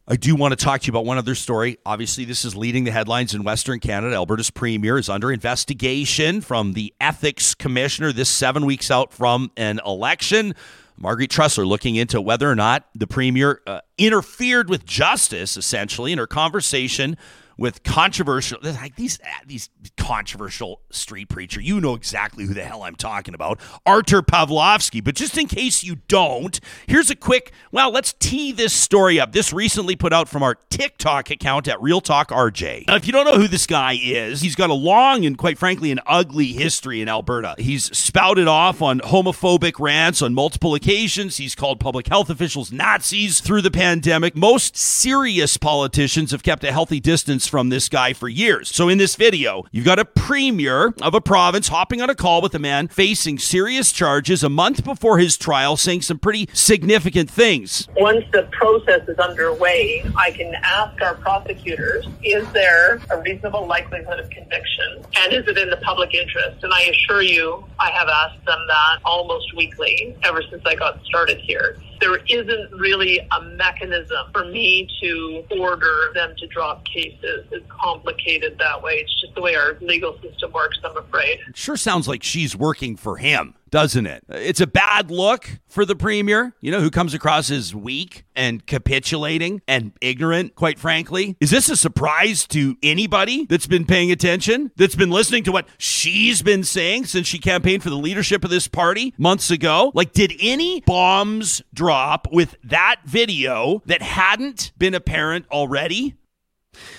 [0.06, 1.78] I do want to talk to you about one other story.
[1.86, 4.14] Obviously, this is leading the headlines in Western Canada.
[4.14, 9.80] Alberta's premier is under investigation from the ethics commissioner this seven weeks out from an
[9.84, 10.54] election.
[10.96, 16.18] Marguerite Trussler looking into whether or not the premier uh, interfered with justice, essentially, in
[16.18, 17.16] her conversation
[17.56, 21.60] with controversial like these ah, these controversial street preacher.
[21.60, 25.02] You know exactly who the hell I'm talking about, Artur Pawlowski.
[25.02, 27.52] But just in case you don't, here's a quick.
[27.72, 29.32] Well, let's tee this story up.
[29.32, 32.86] This recently put out from our TikTok account at Real Talk RJ.
[32.86, 35.58] Now, if you don't know who this guy is, he's got a long and quite
[35.58, 37.54] frankly an ugly history in Alberta.
[37.58, 41.36] He's spouted off on homophobic rants on multiple occasions.
[41.36, 44.36] He's called public health officials Nazis through the pandemic.
[44.36, 48.74] Most serious politicians have kept a healthy distance from this guy for years.
[48.74, 52.40] So in this video, you've got a premier of a province hopping on a call
[52.42, 57.30] with a man facing serious charges a month before his trial, saying some pretty significant
[57.30, 57.88] things.
[57.96, 64.20] Once the process is underway, I can ask our prosecutors, is there a reasonable likelihood
[64.20, 65.04] of conviction?
[65.16, 66.62] And is it in the public interest?
[66.62, 71.02] And I assure you, I have asked them that almost weekly ever since I got
[71.04, 77.46] started here there isn't really a mechanism for me to order them to drop cases.
[77.50, 78.94] It's complicated that way.
[78.94, 81.38] It's just the way our legal system works, I'm afraid.
[81.54, 84.22] Sure sounds like she's working for him doesn't it?
[84.28, 88.64] It's a bad look for the premier, you know, who comes across as weak and
[88.64, 91.36] capitulating and ignorant, quite frankly.
[91.40, 95.66] Is this a surprise to anybody that's been paying attention, that's been listening to what
[95.76, 99.90] she's been saying since she campaigned for the leadership of this party months ago?
[99.92, 106.14] Like, did any bombs drop with that video that hadn't been apparent already?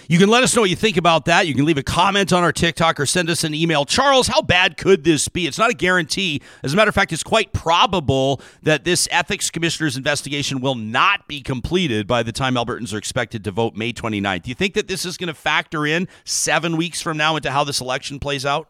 [0.08, 1.48] You can let us know what you think about that.
[1.48, 3.86] You can leave a comment on our TikTok or send us an email.
[3.86, 5.48] Charles, how bad could this be?
[5.48, 6.42] It's not a guarantee.
[6.64, 11.28] As a matter of fact, it's quite probable that this ethics commissioner's investigation will not
[11.28, 14.44] be completed by the time Albertans are expected to vote May 29th.
[14.44, 17.52] Do you think that this is going to factor in seven weeks from now into
[17.52, 18.70] how this election plays out?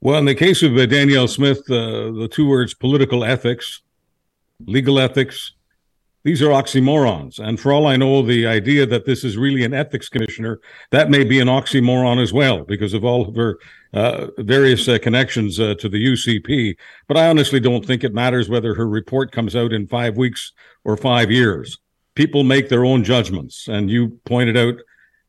[0.00, 3.82] Well, in the case of uh, Danielle Smith, uh, the two words political ethics,
[4.66, 5.52] legal ethics,
[6.24, 7.38] these are oxymorons.
[7.38, 11.10] And for all I know, the idea that this is really an ethics commissioner, that
[11.10, 13.58] may be an oxymoron as well because of all of her
[13.94, 16.76] uh, various uh, connections uh, to the UCP.
[17.06, 20.52] But I honestly don't think it matters whether her report comes out in five weeks
[20.84, 21.78] or five years.
[22.14, 23.68] People make their own judgments.
[23.68, 24.74] And you pointed out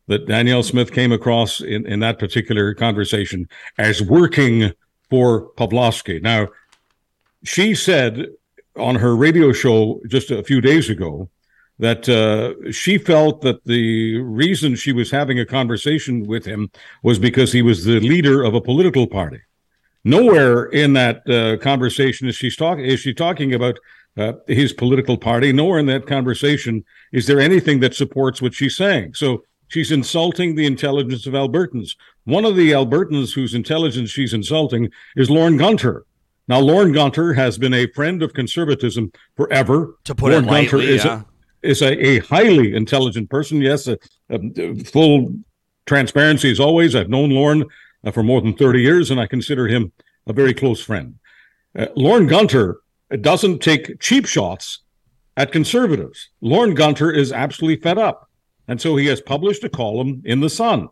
[0.08, 3.47] that Danielle Smith came across in, in that particular conversation
[3.78, 4.73] as working
[5.10, 6.21] for Pawlowski.
[6.21, 6.47] Now,
[7.43, 8.25] she said
[8.76, 11.30] on her radio show just a few days ago
[11.80, 16.70] that uh, she felt that the reason she was having a conversation with him
[17.04, 19.40] was because he was the leader of a political party.
[20.04, 23.78] Nowhere in that uh, conversation is she talking is she talking about
[24.18, 25.54] uh, his political party.
[25.54, 29.14] Nowhere in that conversation is there anything that supports what she's saying.
[29.14, 31.96] So she's insulting the intelligence of Albertans.
[32.26, 36.06] One of the Albertans whose intelligence she's insulting is Lorne Gunter,
[36.50, 39.96] now, Lorne Gunter has been a friend of conservatism forever.
[40.06, 41.22] To put Lorne it lightly, Gunter is, yeah.
[41.64, 43.62] a, is a, a, highly intelligent person.
[43.62, 44.00] Yes, a,
[44.32, 45.36] a, full
[45.86, 46.96] transparency as always.
[46.96, 47.66] I've known Lorne
[48.04, 49.92] uh, for more than 30 years, and I consider him
[50.26, 51.20] a very close friend.
[51.78, 52.78] Uh, Lorne Gunter
[53.22, 54.80] doesn't take cheap shots
[55.38, 56.30] at conservatives.
[56.42, 58.28] Lorne Gunter is absolutely fed up.
[58.68, 60.90] And so he has published a column in The Sun.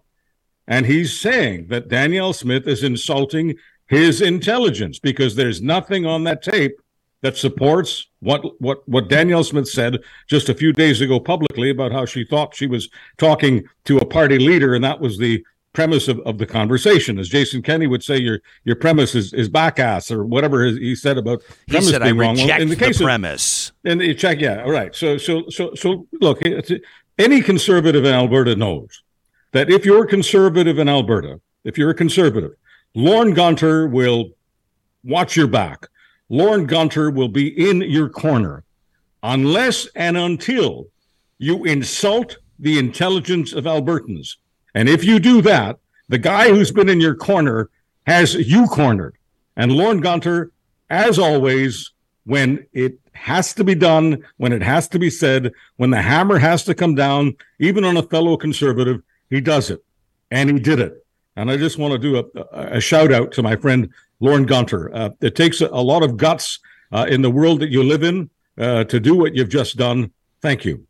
[0.68, 3.56] And he's saying that Danielle Smith is insulting
[3.88, 6.80] his intelligence because there's nothing on that tape
[7.22, 9.98] that supports what what what Danielle Smith said
[10.28, 14.06] just a few days ago publicly about how she thought she was talking to a
[14.06, 15.44] party leader and that was the
[15.78, 17.20] premise of, of the conversation.
[17.20, 20.96] As Jason Kenney would say, your your premise is, is back ass or whatever he
[20.96, 22.36] said about he said, being I wrong.
[22.36, 23.70] Well, in the case the premise.
[23.86, 24.96] Of, and you check, yeah, all right.
[24.96, 26.42] So so so so look,
[27.20, 29.04] any conservative in Alberta knows
[29.52, 32.54] that if you're conservative in Alberta, if you're a conservative,
[32.98, 34.32] Lorne Gunter will
[35.04, 35.86] watch your back.
[36.30, 38.64] Lorne Gunter will be in your corner
[39.22, 40.88] unless and until
[41.38, 44.38] you insult the intelligence of Albertans.
[44.74, 45.78] And if you do that,
[46.10, 47.70] the guy who's been in your corner
[48.08, 49.16] has you cornered.
[49.56, 50.52] And Lorne Gunter,
[50.90, 51.92] as always,
[52.26, 56.40] when it has to be done, when it has to be said, when the hammer
[56.40, 59.86] has to come down, even on a fellow conservative, he does it.
[60.32, 61.04] And he did it.
[61.38, 64.94] And I just want to do a, a shout out to my friend Lorne Gunter.
[64.94, 66.60] Uh, it takes a, lot of guts
[66.92, 70.12] uh, in the world that you live in uh, to do what you've just done.
[70.42, 70.86] Thank you.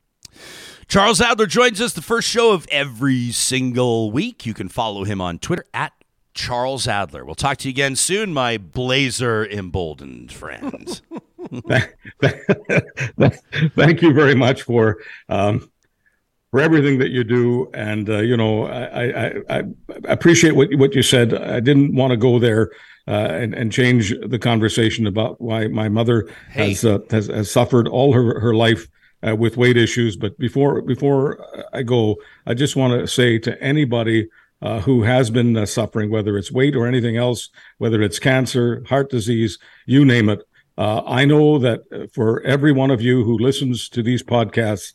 [0.88, 4.46] Charles Adler joins us the first show of every single week.
[4.46, 5.92] You can follow him on Twitter at
[6.34, 7.26] Charles Adler.
[7.26, 11.02] We'll talk to you again soon, my blazer emboldened friends.
[13.76, 15.70] Thank you very much for um,
[16.52, 19.64] for everything that you do, and uh, you know I, I, I,
[20.06, 21.34] appreciate what what you said.
[21.34, 22.72] I didn't want to go there
[23.08, 26.70] uh, and and change the conversation about why my mother hey.
[26.70, 28.88] has, uh, has has suffered all her her life
[29.28, 30.16] uh, with weight issues.
[30.16, 34.30] But before before I go, I just want to say to anybody
[34.62, 38.84] uh, who has been uh, suffering, whether it's weight or anything else, whether it's cancer,
[38.88, 40.42] heart disease, you name it.
[40.78, 41.82] Uh, I know that
[42.14, 44.94] for every one of you who listens to these podcasts,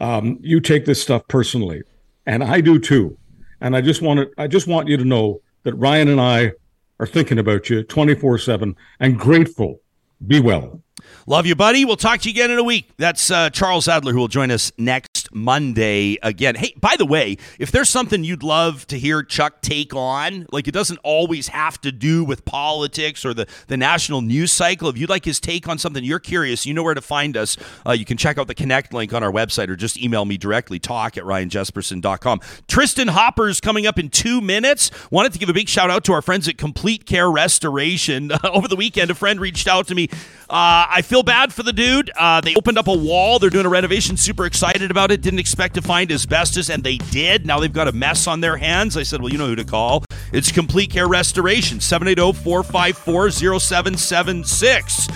[0.00, 1.82] um, you take this stuff personally,
[2.26, 3.16] and I do too.
[3.60, 6.52] And I just want to, I just want you to know that Ryan and I
[7.00, 9.80] are thinking about you 24 seven and grateful.
[10.26, 10.82] Be well.
[11.26, 11.84] Love you, buddy.
[11.84, 12.90] We'll talk to you again in a week.
[12.96, 16.54] That's uh, Charles Adler who will join us next Monday again.
[16.54, 20.68] Hey, by the way, if there's something you'd love to hear Chuck take on, like
[20.68, 24.88] it doesn't always have to do with politics or the, the national news cycle.
[24.88, 27.56] If you'd like his take on something you're curious, you know where to find us.
[27.86, 30.36] Uh, you can check out the Connect link on our website or just email me
[30.36, 32.40] directly, talk at ryanjesperson.com.
[32.66, 34.90] Tristin Hopper's coming up in two minutes.
[35.10, 38.32] Wanted to give a big shout out to our friends at Complete Care Restoration.
[38.44, 40.08] over the weekend, a friend reached out to me.
[40.50, 42.10] Uh, I feel bad for the dude.
[42.16, 43.38] Uh, they opened up a wall.
[43.38, 44.16] They're doing a renovation.
[44.16, 45.17] Super excited about it.
[45.20, 47.46] Didn't expect to find asbestos, and they did.
[47.46, 48.96] Now they've got a mess on their hands.
[48.96, 50.04] I said, well, you know who to call.
[50.32, 55.08] It's Complete Care Restoration, 780 454 0776.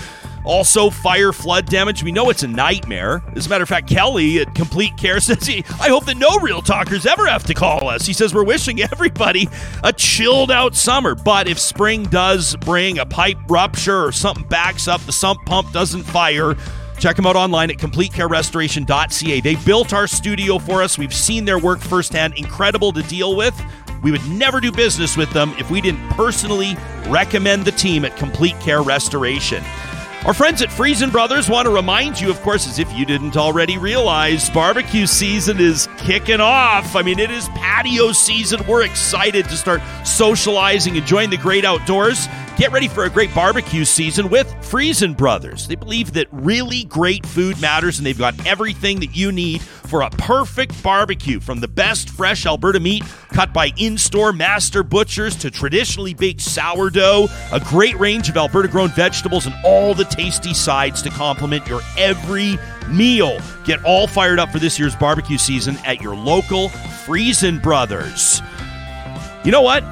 [0.45, 2.03] Also, fire, flood damage.
[2.03, 3.23] We know it's a nightmare.
[3.35, 6.37] As a matter of fact, Kelly at Complete Care says, he, I hope that no
[6.39, 8.05] real talkers ever have to call us.
[8.05, 9.47] He says, We're wishing everybody
[9.83, 11.15] a chilled out summer.
[11.15, 15.71] But if spring does bring a pipe rupture or something backs up, the sump pump
[15.71, 16.55] doesn't fire,
[16.99, 19.41] Check them out online at completecarerestoration.ca.
[19.41, 20.97] They built our studio for us.
[20.97, 22.35] We've seen their work firsthand.
[22.35, 23.59] Incredible to deal with.
[24.03, 26.75] We would never do business with them if we didn't personally
[27.07, 29.63] recommend the team at Complete Care Restoration.
[30.25, 33.35] Our friends at Freson Brothers want to remind you, of course, as if you didn't
[33.35, 36.95] already realize, barbecue season is kicking off.
[36.95, 38.65] I mean, it is patio season.
[38.65, 42.29] We're excited to start socializing, enjoying the great outdoors.
[42.55, 45.67] Get ready for a great barbecue season with Freson Brothers.
[45.67, 49.61] They believe that really great food matters, and they've got everything that you need
[49.93, 54.81] for a perfect barbecue from the best fresh Alberta meat cut by in store master
[54.81, 60.05] butchers to traditionally baked sourdough, a great range of Alberta grown vegetables, and all the
[60.05, 62.57] tasty sides to complement your every
[62.89, 63.37] meal.
[63.65, 68.41] Get all fired up for this year's barbecue season at your local Freson Brothers.
[69.45, 69.83] You know what?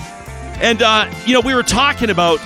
[0.63, 2.39] And, uh, you know, we were talking about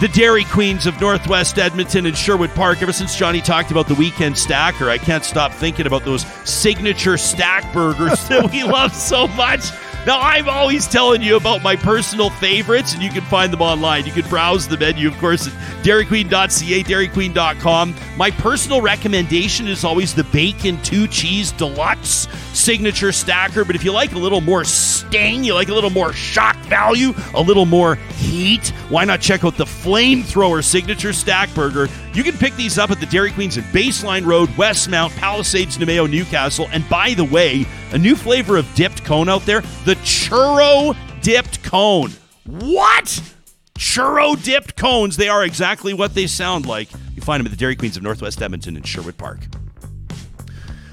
[0.00, 2.80] the Dairy Queens of Northwest Edmonton and Sherwood Park.
[2.80, 7.18] Ever since Johnny talked about the weekend stacker, I can't stop thinking about those signature
[7.18, 9.70] stack burgers that we love so much.
[10.04, 14.04] Now, I'm always telling you about my personal favorites, and you can find them online.
[14.04, 15.52] You can browse the menu, of course, at
[15.84, 17.94] dairyqueen.ca, dairyqueen.com.
[18.16, 22.26] My personal recommendation is always the Bacon Two Cheese Deluxe
[22.62, 23.64] Signature Stacker.
[23.64, 27.12] But if you like a little more sting, you like a little more shock value,
[27.34, 31.88] a little more heat, why not check out the Flamethrower Signature Stack Burger?
[32.14, 36.08] You can pick these up at the Dairy Queens at Baseline Road, Westmount, Palisades, Namao,
[36.08, 36.68] Newcastle.
[36.70, 41.64] And by the way, a new flavor of dipped cone out there, the churro dipped
[41.64, 42.12] cone.
[42.46, 43.20] What?
[43.76, 45.16] Churro dipped cones.
[45.16, 46.88] They are exactly what they sound like.
[47.16, 49.40] You find them at the Dairy Queens of Northwest Edmonton and Sherwood Park.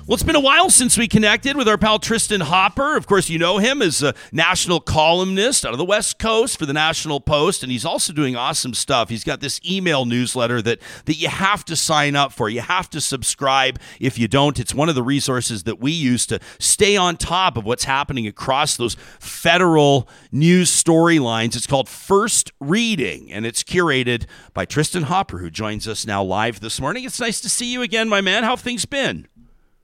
[0.10, 2.97] Well, it's been a while since we connected with our pal Tristin Hopper.
[2.97, 6.66] Of course, you know him as a national columnist out of the West Coast for
[6.66, 9.10] the National Post, and he's also doing awesome stuff.
[9.10, 12.49] He's got this email newsletter that that you have to sign up for.
[12.49, 13.78] You have to subscribe.
[13.99, 17.55] If you don't, it's one of the resources that we use to stay on top
[17.55, 21.55] of what's happening across those federal news storylines.
[21.55, 26.62] It's called First Reading, and it's curated by Tristin Hopper, who joins us now live
[26.62, 27.03] this morning.
[27.03, 28.43] It's nice to see you again, my man.
[28.43, 29.28] How have things been?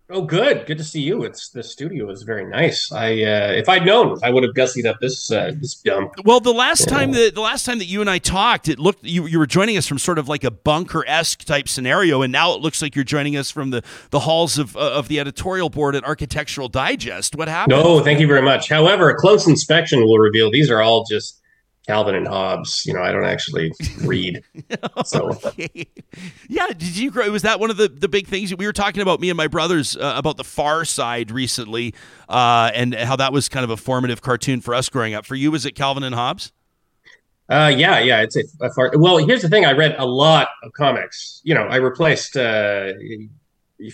[0.07, 0.67] Oh, good.
[0.67, 1.23] Good to see you.
[1.23, 2.91] It's the studio is very nice.
[2.91, 6.13] I uh, if I'd known, I would have gussied up this uh, this dump.
[6.23, 6.97] Well, the last yeah.
[6.97, 9.47] time that the last time that you and I talked, it looked you you were
[9.47, 12.83] joining us from sort of like a bunker esque type scenario, and now it looks
[12.83, 16.03] like you're joining us from the the halls of uh, of the editorial board at
[16.03, 17.35] Architectural Digest.
[17.35, 17.81] What happened?
[17.81, 18.69] No, thank you very much.
[18.69, 21.41] However, a close inspection will reveal these are all just
[21.85, 22.85] Calvin and Hobbes.
[22.85, 23.71] You know, I don't actually
[24.03, 24.43] read.
[25.05, 25.87] So, okay.
[26.47, 27.29] yeah, did you grow?
[27.29, 29.19] Was that one of the, the big things we were talking about?
[29.19, 31.93] Me and my brothers uh, about the Far Side recently,
[32.29, 35.25] uh, and how that was kind of a formative cartoon for us growing up.
[35.25, 36.51] For you, was it Calvin and Hobbes?
[37.49, 38.91] Uh, yeah, yeah, it's a, a far.
[38.95, 41.41] Well, here's the thing: I read a lot of comics.
[41.43, 42.93] You know, I replaced uh,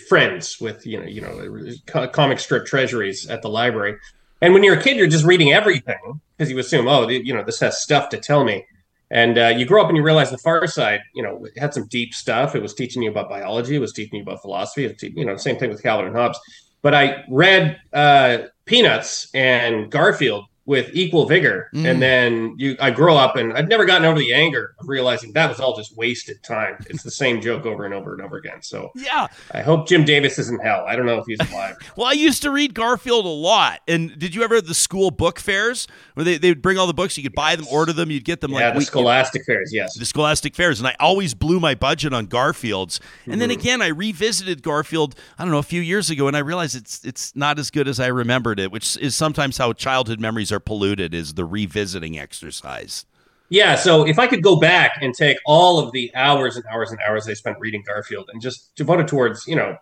[0.08, 3.98] friends with you know, you know, comic strip treasuries at the library.
[4.42, 7.44] And when you're a kid, you're just reading everything because you assume, oh, you know,
[7.44, 8.66] this has stuff to tell me.
[9.12, 11.86] And uh, you grow up and you realize the far side, you know, had some
[11.86, 12.56] deep stuff.
[12.56, 13.76] It was teaching you about biology.
[13.76, 14.84] It was teaching you about philosophy.
[14.84, 16.40] It you know, same thing with Calvin and Hobbes.
[16.82, 21.68] But I read uh, Peanuts and Garfield with equal vigor.
[21.74, 21.90] Mm.
[21.90, 25.32] And then you, I grow up and I've never gotten over the anger of realizing
[25.32, 26.76] that was all just wasted time.
[26.88, 28.62] It's the same joke over and over and over again.
[28.62, 30.84] So yeah, I hope Jim Davis is in hell.
[30.86, 31.76] I don't know if he's alive.
[31.96, 33.80] well, I used to read Garfield a lot.
[33.88, 36.94] And did you ever have the school book fairs where they they'd bring all the
[36.94, 37.16] books?
[37.16, 39.72] You could buy them, order them, you'd get them yeah, like the Scholastic fairs.
[39.74, 40.78] Yes, the Scholastic fairs.
[40.78, 43.00] And I always blew my budget on Garfield's.
[43.24, 43.40] And mm-hmm.
[43.40, 45.16] then again, I revisited Garfield.
[45.38, 47.88] I don't know a few years ago, and I realized it's it's not as good
[47.88, 51.14] as I remembered it, which is sometimes how childhood memories are polluted.
[51.14, 53.06] Is the revisiting exercise.
[53.48, 56.90] Yeah, so if I could go back and take all of the hours and hours
[56.90, 59.76] and hours I spent reading Garfield and just devote it towards, you know,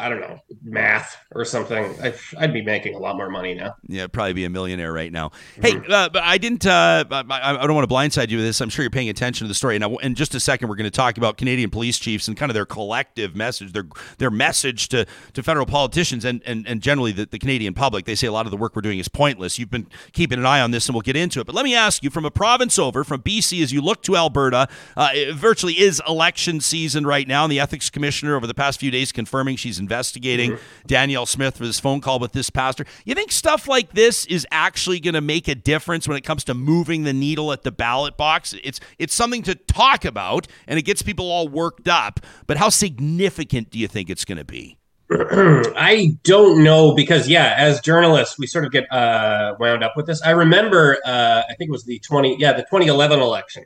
[0.00, 3.74] I don't know, math or something, I, would be making a lot more money now.
[3.86, 5.28] Yeah, probably be a millionaire right now.
[5.56, 5.62] Mm-hmm.
[5.62, 6.66] Hey, uh, but I didn't.
[6.66, 7.24] Uh, I,
[7.62, 8.60] I, don't want to blindside you with this.
[8.60, 9.78] I'm sure you're paying attention to the story.
[9.78, 12.50] Now, in just a second, we're going to talk about Canadian police chiefs and kind
[12.50, 13.86] of their collective message, their
[14.18, 18.06] their message to, to federal politicians and and, and generally the, the Canadian public.
[18.06, 19.58] They say a lot of the work we're doing is pointless.
[19.58, 21.46] You've been keeping an eye on this, and we'll get into it.
[21.46, 24.16] But let me ask you, from a province over, from BC, as you look to
[24.16, 28.54] Alberta, uh, it virtually is election season right now, and the ethics commissioner over the
[28.54, 30.86] past few days confirming she's investigating mm-hmm.
[30.86, 32.84] Danielle Smith for this phone call with this pastor.
[33.04, 36.44] You think stuff like this is actually going to make a difference when it comes
[36.44, 38.54] to moving the needle at the ballot box?
[38.62, 42.20] It's it's something to talk about, and it gets people all worked up.
[42.46, 44.78] But how significant do you think it's going to be?
[45.10, 50.06] I don't know because yeah, as journalists, we sort of get uh, wound up with
[50.06, 50.22] this.
[50.22, 53.64] I remember, uh, I think it was the twenty, yeah, the 2011 election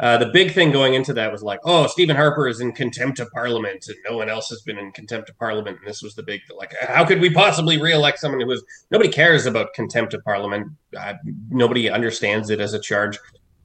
[0.00, 3.20] uh, the big thing going into that was like, oh, Stephen Harper is in contempt
[3.20, 5.78] of Parliament, and no one else has been in contempt of Parliament.
[5.78, 8.64] And this was the big, like, how could we possibly reelect someone who was?
[8.90, 10.66] Nobody cares about contempt of Parliament.
[11.48, 13.18] Nobody understands it as a charge.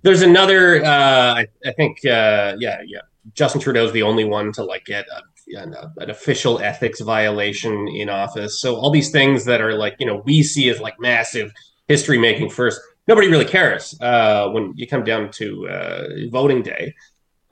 [0.04, 0.86] There's another.
[0.86, 3.02] Uh, I, I, think, uh, yeah, yeah.
[3.34, 7.88] Justin Trudeau is the only one to like get a, an, an official ethics violation
[7.88, 8.62] in office.
[8.62, 11.52] So all these things that are like, you know, we see as like massive
[11.88, 12.80] history making first
[13.10, 16.94] nobody really cares uh, when you come down to uh, voting day.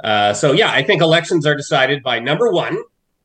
[0.02, 2.78] Uh, so yeah, I think elections are decided by number one,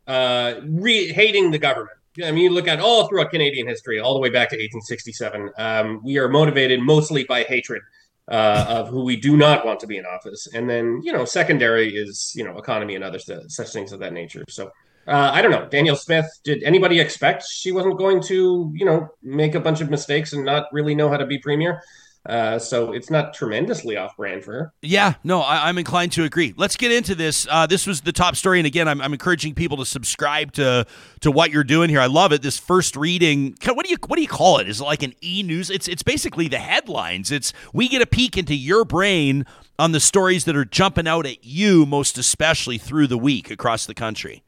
[0.07, 1.99] uh, re- hating the government.
[2.25, 5.51] I mean, you look at all throughout Canadian history, all the way back to 1867.
[5.59, 7.83] Um, we are motivated mostly by hatred
[8.29, 11.25] uh, of who we do not want to be in office, and then you know,
[11.27, 14.45] secondary is you know, economy and other st- such things of that nature.
[14.49, 14.71] So
[15.07, 15.69] uh, I don't know.
[15.69, 19.91] Danielle Smith, did anybody expect she wasn't going to, you know, make a bunch of
[19.91, 21.83] mistakes and not really know how to be premier?
[22.25, 24.73] Uh, so it's not tremendously off brand for her.
[24.81, 26.55] Yeah, no, I, am inclined to agree.
[26.57, 27.49] Let's get into this.
[27.51, 30.87] Uh, this was the top story, and again, I'm, I'm, encouraging people to subscribe to
[31.21, 31.99] to what you're doing here.
[31.99, 32.41] I love it.
[32.41, 34.69] This first reading, what do you what do you call it?
[34.69, 35.69] Is it like an e news?
[35.69, 37.33] It's it's basically the headlines.
[37.33, 39.45] It's we get a peek into your brain
[39.77, 43.85] on the stories that are jumping out at you, most especially through the week across
[43.85, 44.45] the country.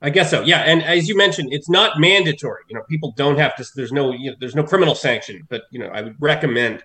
[0.00, 0.42] I guess so.
[0.42, 2.62] Yeah, and as you mentioned, it's not mandatory.
[2.68, 3.66] You know, people don't have to.
[3.74, 6.82] There's no you know, there's no criminal sanction, but you know, I would recommend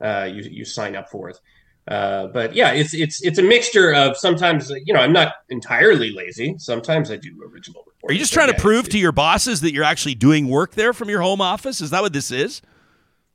[0.00, 1.40] uh, you you sign up for it.
[1.88, 6.10] Uh, but yeah, it's it's it's a mixture of sometimes you know I'm not entirely
[6.10, 6.56] lazy.
[6.58, 8.10] Sometimes I do original reporting.
[8.10, 10.92] Are you just trying to prove to your bosses that you're actually doing work there
[10.92, 11.80] from your home office?
[11.80, 12.60] Is that what this is?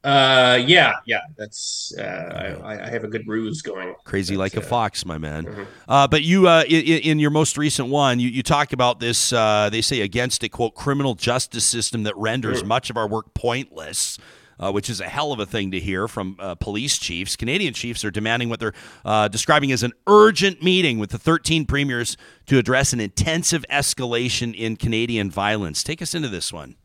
[0.03, 1.21] Uh, yeah, yeah.
[1.37, 3.93] That's uh, I, I have a good ruse going.
[4.03, 5.45] Crazy like a uh, fox, my man.
[5.45, 5.63] Mm-hmm.
[5.87, 9.31] Uh, but you, uh, in, in, your most recent one, you, you talk about this.
[9.31, 12.69] Uh, they say against a quote criminal justice system that renders mm-hmm.
[12.69, 14.17] much of our work pointless
[14.61, 17.35] uh, which is a hell of a thing to hear from uh, police chiefs.
[17.35, 21.65] Canadian chiefs are demanding what they're uh, describing as an urgent meeting with the 13
[21.65, 25.83] premiers to address an intensive escalation in Canadian violence.
[25.83, 26.75] Take us into this one.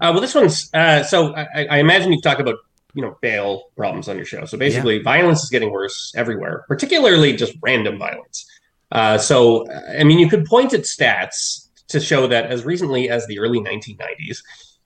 [0.00, 2.56] Uh, well, this one's uh, so I, I, imagine you've talked about
[2.94, 4.44] you know bail problems on your show.
[4.46, 5.02] So basically, yeah.
[5.04, 8.44] violence is getting worse everywhere, particularly just random violence.
[8.90, 13.26] Uh, so I mean, you could point at stats to show that as recently as
[13.26, 14.38] the early 1990s,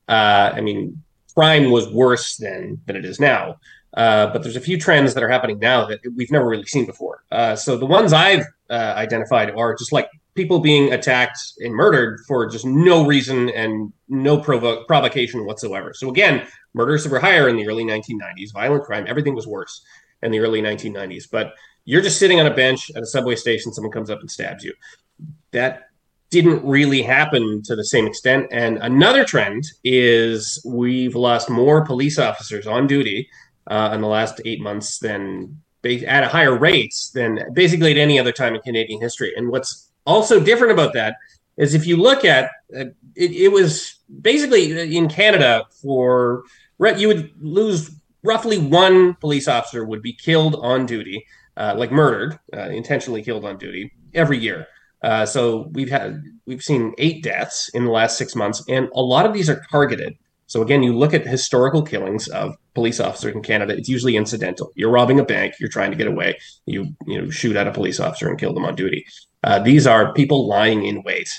[0.08, 1.02] I mean,
[1.36, 3.56] crime was worse than than it is now.
[3.96, 6.84] Uh, but there's a few trends that are happening now that we've never really seen
[6.84, 7.24] before.
[7.32, 12.20] Uh, so the ones I've uh, identified are just like people being attacked and murdered
[12.28, 15.94] for just no reason and no provo- provocation whatsoever.
[15.94, 18.52] So again, murders were higher in the early 1990s.
[18.52, 19.82] Violent crime, everything was worse
[20.22, 21.24] in the early 1990s.
[21.30, 21.54] But
[21.86, 24.62] you're just sitting on a bench at a subway station, someone comes up and stabs
[24.62, 24.74] you.
[25.52, 25.88] That
[26.30, 28.46] didn't really happen to the same extent.
[28.50, 33.28] And another trend is we've lost more police officers on duty
[33.68, 38.18] uh, in the last eight months than at a higher rates than basically at any
[38.18, 39.32] other time in Canadian history.
[39.36, 41.16] And what's also different about that
[41.56, 46.42] is if you look at uh, it, it was basically in Canada for
[46.96, 47.90] you would lose
[48.22, 51.24] roughly one police officer would be killed on duty,
[51.56, 54.66] uh, like murdered, uh, intentionally killed on duty every year.
[55.02, 59.02] Uh, so we've had we've seen eight deaths in the last six months, and a
[59.02, 60.16] lot of these are targeted.
[60.48, 64.72] So again, you look at historical killings of police officers in Canada; it's usually incidental.
[64.74, 67.72] You're robbing a bank, you're trying to get away, you you know shoot at a
[67.72, 69.04] police officer and kill them on duty.
[69.44, 71.30] Uh, these are people lying in wait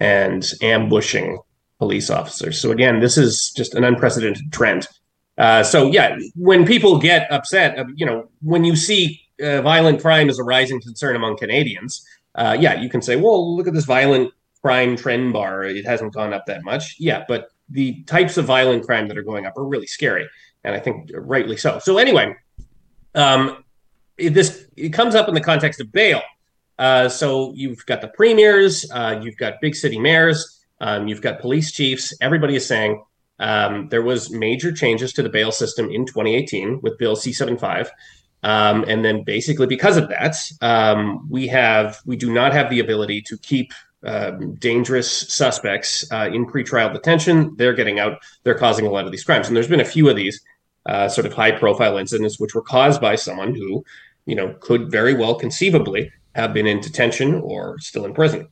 [0.00, 1.38] and ambushing
[1.78, 2.60] police officers.
[2.60, 4.88] So again, this is just an unprecedented trend.
[5.36, 10.00] Uh, so yeah, when people get upset, uh, you know, when you see uh, violent
[10.00, 12.04] crime as a rising concern among Canadians,
[12.34, 14.32] uh, yeah, you can say, well, look at this violent
[14.62, 15.64] crime trend bar.
[15.64, 16.96] It hasn't gone up that much.
[16.98, 20.28] Yeah, but the types of violent crime that are going up are really scary,
[20.64, 21.78] and I think rightly so.
[21.78, 22.34] So anyway,
[23.14, 23.64] um,
[24.16, 26.22] this it comes up in the context of bail.
[26.78, 31.40] Uh, so you've got the premiers, uh, you've got big city mayors, um, you've got
[31.40, 32.12] police chiefs.
[32.20, 33.02] Everybody is saying
[33.38, 37.88] um, there was major changes to the bail system in 2018 with Bill C75.
[38.44, 42.80] Um, and then basically because of that, um, we have we do not have the
[42.80, 43.72] ability to keep
[44.04, 47.54] um, dangerous suspects uh, in pretrial detention.
[47.56, 48.22] They're getting out.
[48.42, 50.42] They're causing a lot of these crimes, and there's been a few of these
[50.84, 53.82] uh, sort of high-profile incidents which were caused by someone who,
[54.26, 58.48] you know, could very well conceivably have been in detention or still in prison.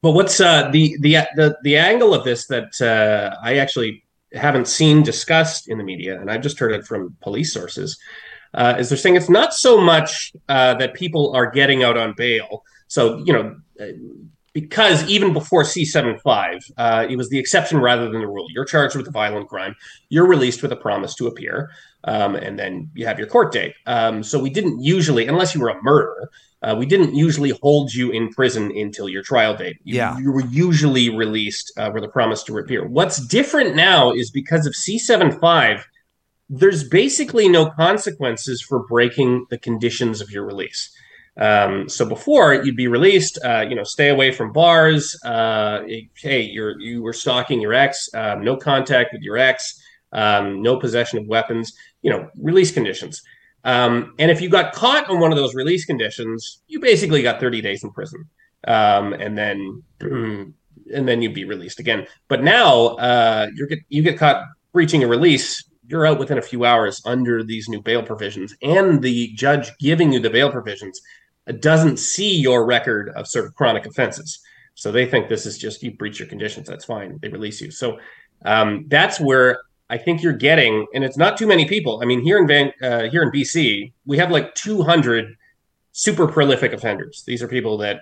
[0.00, 4.66] But what's uh, the the the the angle of this that uh, I actually haven't
[4.66, 7.98] seen discussed in the media, and I've just heard it from police sources,
[8.54, 12.14] uh, is they're saying it's not so much uh, that people are getting out on
[12.16, 12.64] bail.
[12.88, 13.56] So, you know,
[14.54, 18.46] because even before C75, uh, it was the exception rather than the rule.
[18.50, 19.74] You're charged with a violent crime,
[20.08, 21.70] you're released with a promise to appear,
[22.04, 23.74] um, and then you have your court date.
[23.86, 26.30] Um, so we didn't usually, unless you were a murderer,
[26.62, 29.78] uh, we didn't usually hold you in prison until your trial date.
[29.82, 30.18] You, yeah.
[30.18, 32.86] you were usually released uh, with a promise to appear.
[32.86, 35.82] What's different now is because of C75,
[36.48, 40.94] there's basically no consequences for breaking the conditions of your release.
[41.36, 45.18] Um, so before you'd be released, uh, you know, stay away from bars.
[45.24, 45.82] Uh,
[46.16, 48.08] hey, you're you were stalking your ex.
[48.14, 49.80] Um, no contact with your ex.
[50.12, 51.72] Um, no possession of weapons.
[52.02, 53.20] You know, release conditions.
[53.64, 57.40] Um, and if you got caught on one of those release conditions, you basically got
[57.40, 58.26] 30 days in prison,
[58.68, 62.06] um, and then and then you'd be released again.
[62.28, 66.42] But now uh, you get you get caught breaching a release you're out within a
[66.42, 71.00] few hours under these new bail provisions, and the judge giving you the bail provisions
[71.60, 74.40] doesn't see your record of sort of chronic offenses.
[74.74, 76.68] So they think this is just you breach your conditions.
[76.68, 77.18] That's fine.
[77.20, 77.70] They release you.
[77.70, 77.98] So
[78.44, 79.60] um, that's where
[79.90, 82.00] I think you're getting, and it's not too many people.
[82.02, 85.36] I mean, here in Van, uh, here in BC, we have like 200
[85.92, 87.22] super prolific offenders.
[87.26, 88.00] These are people that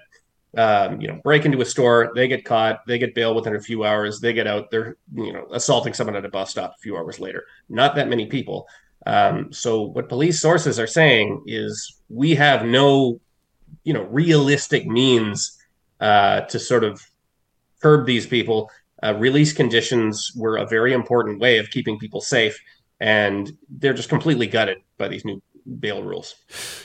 [0.57, 3.61] um, you know break into a store, they get caught, they get bail within a
[3.61, 6.81] few hours, they get out, they're you know assaulting someone at a bus stop a
[6.81, 7.45] few hours later.
[7.69, 8.67] Not that many people.
[9.05, 13.21] Um, so what police sources are saying is we have no
[13.85, 15.59] you know realistic means
[16.01, 17.01] uh, to sort of
[17.81, 18.71] curb these people
[19.03, 22.61] uh, release conditions were a very important way of keeping people safe,
[23.01, 25.43] and they're just completely gutted by these new
[25.79, 26.35] bail rules.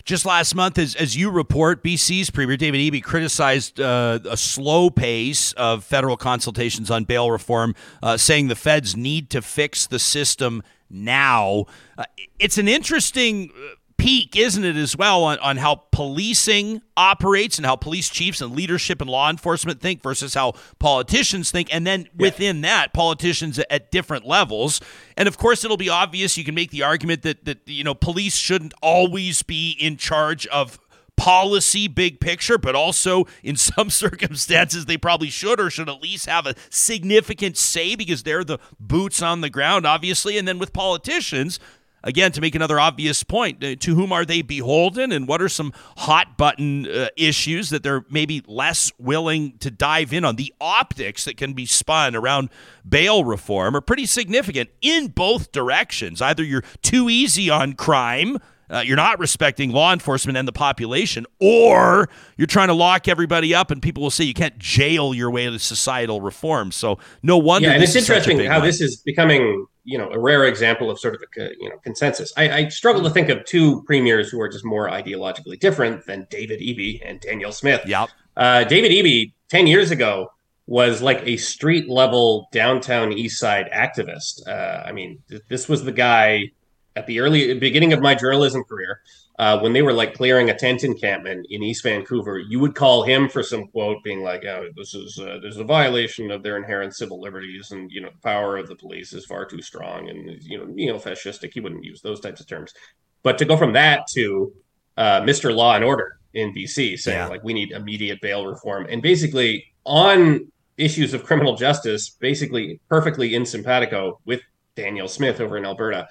[0.03, 4.89] Just last month, as, as you report, BC's Premier David Eby criticized uh, a slow
[4.89, 9.99] pace of federal consultations on bail reform, uh, saying the feds need to fix the
[9.99, 11.65] system now.
[11.97, 12.05] Uh,
[12.39, 13.51] it's an interesting
[13.97, 18.55] peek, isn't it, as well, on, on how policing operates and how police chiefs and
[18.55, 21.73] leadership and law enforcement think versus how politicians think.
[21.73, 22.09] And then yeah.
[22.17, 24.79] within that, politicians at different levels.
[25.15, 26.37] And of course, it'll be obvious.
[26.37, 30.47] You can make the argument that, that you know, police shouldn't always be in charge
[30.47, 30.79] of
[31.17, 36.27] policy big picture, but also in some circumstances they probably should or should at least
[36.27, 40.37] have a significant say because they're the boots on the ground, obviously.
[40.37, 41.59] And then with politicians,
[42.07, 45.49] again, to make another obvious point, uh, to whom are they beholden and what are
[45.49, 50.37] some hot button uh, issues that they're maybe less willing to dive in on?
[50.37, 52.49] The optics that can be spun around
[52.87, 56.21] bail reform are pretty significant in both directions.
[56.21, 58.37] Either you're too easy on crime.
[58.69, 63.55] Uh, you're not respecting law enforcement and the population, or you're trying to lock everybody
[63.55, 66.73] up, and people will say you can't jail your way to societal reform.
[66.73, 67.69] So no wonder.
[67.69, 71.15] Yeah, and it's interesting how this is becoming you know a rare example of sort
[71.15, 72.33] of a you know consensus.
[72.35, 76.27] I, I, struggle to think of two premiers who are just more ideologically different than
[76.29, 77.81] David Eby and Danielle Smith.
[77.87, 78.09] Yep.
[78.35, 80.29] Uh, David Eby ten years ago
[80.67, 84.45] was like a street level downtown East Side activist.
[84.45, 86.51] Uh, I mean, th- this was the guy
[86.97, 88.99] at the early beginning of my journalism career
[89.39, 93.03] uh, when they were like clearing a tent encampment in East Vancouver, you would call
[93.03, 96.57] him for some quote being like, oh, this is uh, there's a violation of their
[96.57, 100.09] inherent civil liberties, and you know the power of the police is far too strong,
[100.09, 101.53] and you know you know fascistic.
[101.53, 102.73] He wouldn't use those types of terms,
[103.21, 104.53] but to go from that to
[104.97, 105.55] uh, Mr.
[105.55, 107.27] Law and Order in BC saying yeah.
[107.27, 113.35] like we need immediate bail reform, and basically on issues of criminal justice, basically perfectly
[113.35, 114.41] in simpatico with
[114.75, 116.07] Danielle Smith over in Alberta.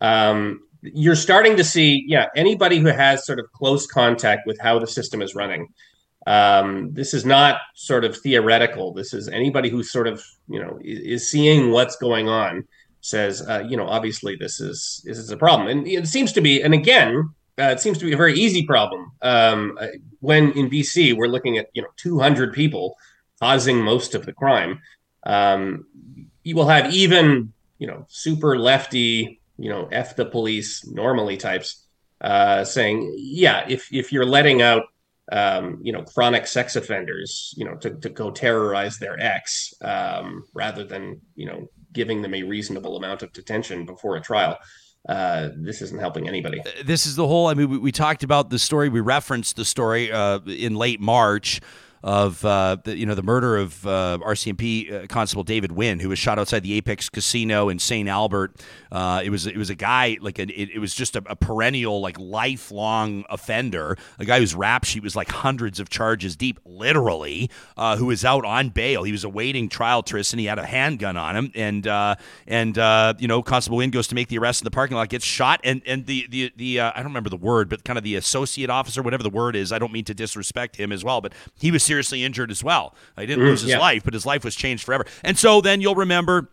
[0.00, 4.78] Um, you're starting to see, yeah, anybody who has sort of close contact with how
[4.78, 5.68] the system is running.
[6.26, 8.92] Um, this is not sort of theoretical.
[8.92, 12.66] This is anybody who sort of, you know, is, seeing what's going on
[13.00, 16.40] says, uh, you know, obviously this is this is a problem, and it seems to
[16.40, 16.62] be.
[16.62, 19.10] And again, uh, it seems to be a very easy problem.
[19.22, 19.88] Um, uh,
[20.20, 22.96] when in BC we're looking at you know 200 people
[23.40, 24.80] causing most of the crime,
[25.24, 25.86] um,
[26.42, 31.86] you will have even you know super lefty you know, F the police normally types,
[32.20, 34.84] uh, saying, yeah, if, if you're letting out,
[35.32, 40.42] um, you know, chronic sex offenders, you know, to, to go terrorize their ex um,
[40.54, 44.58] rather than, you know, giving them a reasonable amount of detention before a trial.
[45.08, 46.60] Uh, this isn't helping anybody.
[46.60, 47.46] Uh, this is the whole.
[47.46, 48.88] I mean, we, we talked about the story.
[48.88, 51.60] We referenced the story uh, in late March
[52.02, 56.08] of uh, the, you know the murder of uh, RCMP uh, Constable David Wynn, who
[56.08, 58.08] was shot outside the Apex Casino in St.
[58.08, 58.64] Albert.
[58.90, 61.36] Uh, it was it was a guy like a, it, it, was just a, a,
[61.36, 66.58] perennial like lifelong offender, a guy whose rap sheet was like hundreds of charges deep,
[66.64, 69.02] literally, uh, who was out on bail.
[69.02, 70.38] He was awaiting trial, Tristin.
[70.38, 72.76] He had a handgun on him, and uh, and
[73.20, 75.60] you know Constable Wynn goes to make the arrest in the parking lot, gets shot,
[75.64, 78.70] and and the the the I don't remember the word, but kind of the associate
[78.70, 79.70] officer, whatever the word is.
[79.70, 82.94] I don't mean to disrespect him as well, but he was seriously injured as well.
[83.18, 83.80] He didn't mm, lose his yeah.
[83.80, 85.04] life, but his life was changed forever.
[85.24, 86.48] And so then you'll remember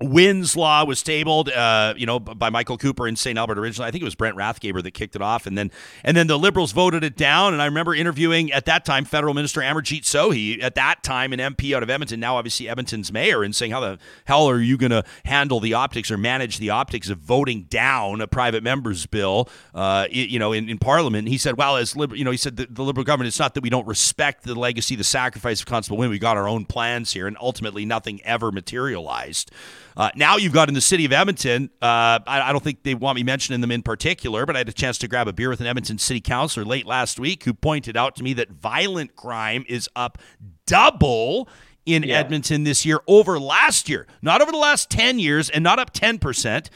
[0.00, 3.38] Wynn's Law was tabled, uh, you know, by Michael Cooper in St.
[3.38, 3.88] Albert originally.
[3.88, 5.70] I think it was Brent Rathgeber that kicked it off, and then
[6.04, 7.52] and then the Liberals voted it down.
[7.52, 11.38] And I remember interviewing at that time Federal Minister Amarjeet Sohi, at that time an
[11.38, 14.76] MP out of Edmonton, now obviously Edmonton's mayor, and saying how the hell are you
[14.76, 19.06] going to handle the optics or manage the optics of voting down a private member's
[19.06, 21.20] bill, uh, you know, in, in Parliament?
[21.20, 23.54] And he said, well, as you know, he said the, the Liberal government, it's not
[23.54, 26.10] that we don't respect the legacy, the sacrifice of Constable Wynn.
[26.10, 29.50] We got our own plans here, and ultimately nothing ever materialized.
[29.98, 32.94] Uh, now you've got in the city of Edmonton, uh, I, I, don't think they
[32.94, 35.48] want me mentioning them in particular, but I had a chance to grab a beer
[35.48, 39.16] with an Edmonton city councilor late last week who pointed out to me that violent
[39.16, 40.18] crime is up
[40.66, 41.48] double
[41.84, 42.20] in yeah.
[42.20, 45.92] Edmonton this year over last year, not over the last 10 years and not up
[45.92, 46.68] 10%.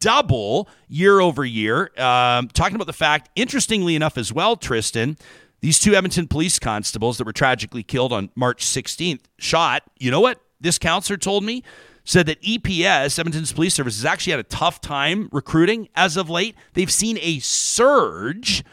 [0.00, 1.92] Double year over year.
[1.96, 5.18] Um, talking about the fact, interestingly enough, as well, Tristin,
[5.60, 9.82] these two Edmonton police constables that were tragically killed on March 16th shot.
[9.98, 11.62] You know what this counselor told me?
[12.06, 16.30] Said that EPS, Edmonton's Police Service, has actually had a tough time recruiting as of
[16.30, 16.54] late.
[16.72, 18.64] They've seen a surge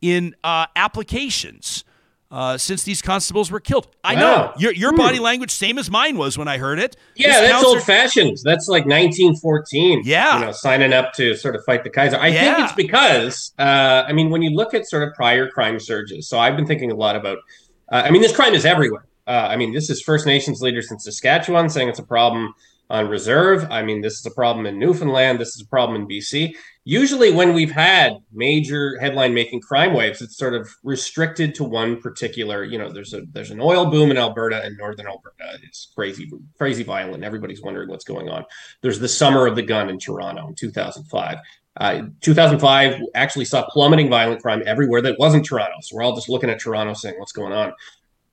[0.00, 1.84] in uh, applications.
[2.30, 4.20] Uh, since these constables were killed, I wow.
[4.20, 4.96] know your your hmm.
[4.96, 6.96] body language, same as mine was when I heard it.
[7.14, 8.38] Yeah, this that's old fashioned.
[8.42, 10.00] That's like 1914.
[10.06, 12.16] Yeah, you know, signing up to sort of fight the Kaiser.
[12.16, 12.54] I yeah.
[12.54, 16.26] think it's because, uh, I mean, when you look at sort of prior crime surges.
[16.26, 17.36] So I've been thinking a lot about.
[17.90, 19.04] Uh, I mean, this crime is everywhere.
[19.26, 22.54] Uh, I mean, this is First Nations leaders in Saskatchewan saying it's a problem
[22.92, 23.66] on reserve.
[23.70, 25.40] I mean, this is a problem in Newfoundland.
[25.40, 30.20] This is a problem in BC usually when we've had major headline making crime waves
[30.20, 34.10] it's sort of restricted to one particular you know there's a there's an oil boom
[34.10, 37.22] in alberta and northern alberta it's crazy crazy violent.
[37.22, 38.44] Everybody's wondering what's going on.
[38.80, 41.38] There's the summer of the gun in toronto in 2005
[41.78, 45.74] uh, 2005 actually saw plummeting violent crime everywhere that wasn't toronto.
[45.80, 47.72] So we're all just looking at toronto saying what's going on?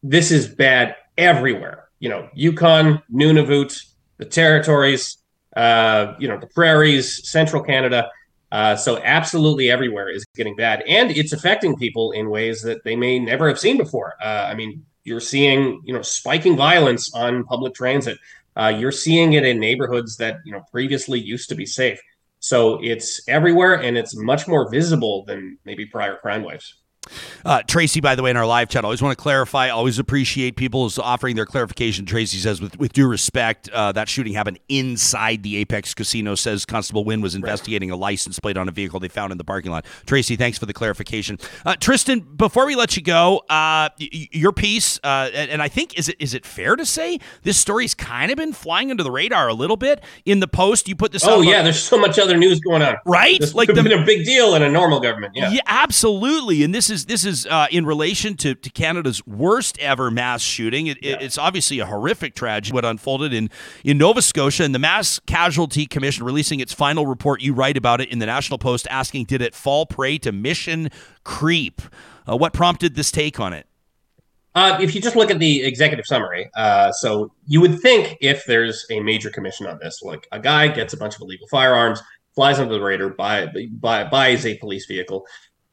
[0.04, 1.90] This is bad everywhere.
[2.00, 3.86] You know yukon nunavut
[4.20, 5.18] the territories
[5.58, 8.08] uh, you know the prairies central canada
[8.52, 12.96] uh, so absolutely everywhere is getting bad, and it's affecting people in ways that they
[12.96, 14.16] may never have seen before.
[14.22, 18.18] Uh, I mean, you're seeing you know spiking violence on public transit.
[18.56, 22.00] Uh, you're seeing it in neighborhoods that you know previously used to be safe.
[22.40, 26.76] So it's everywhere, and it's much more visible than maybe prior crime waves.
[27.46, 29.70] Uh, Tracy, by the way, in our live chat, always want to clarify.
[29.70, 32.06] Always appreciate people offering their clarification.
[32.06, 36.36] Tracy says, with, with due respect, uh, that shooting happened inside the Apex Casino.
[36.36, 39.44] Says Constable Wynn was investigating a license plate on a vehicle they found in the
[39.44, 39.86] parking lot.
[40.06, 41.38] Tracy, thanks for the clarification.
[41.66, 45.68] Uh, Tristin, before we let you go, uh, y- your piece, uh, and, and, I
[45.68, 49.04] think is it is it fair to say this story's kind of been flying under
[49.04, 50.88] the radar a little bit in the post.
[50.88, 51.26] You put this.
[51.26, 53.40] Oh yeah, there's so much other news going on, right?
[53.40, 55.34] This like the, been a big deal in a normal government.
[55.36, 56.64] Yeah, yeah, absolutely.
[56.64, 60.88] And this is this is uh, in relation to, to Canada's worst ever mass shooting.
[60.88, 61.18] It, yeah.
[61.20, 63.50] It's obviously a horrific tragedy what unfolded in,
[63.84, 67.42] in Nova Scotia, and the Mass Casualty Commission releasing its final report.
[67.42, 70.90] You write about it in the National Post, asking, did it fall prey to mission
[71.24, 71.82] creep?
[72.28, 73.66] Uh, what prompted this take on it?
[74.56, 78.46] Uh, if you just look at the executive summary, uh, so you would think if
[78.46, 82.02] there's a major commission on this, like a guy gets a bunch of illegal firearms,
[82.36, 85.26] flies under the radar, buy, buy, buys a police vehicle,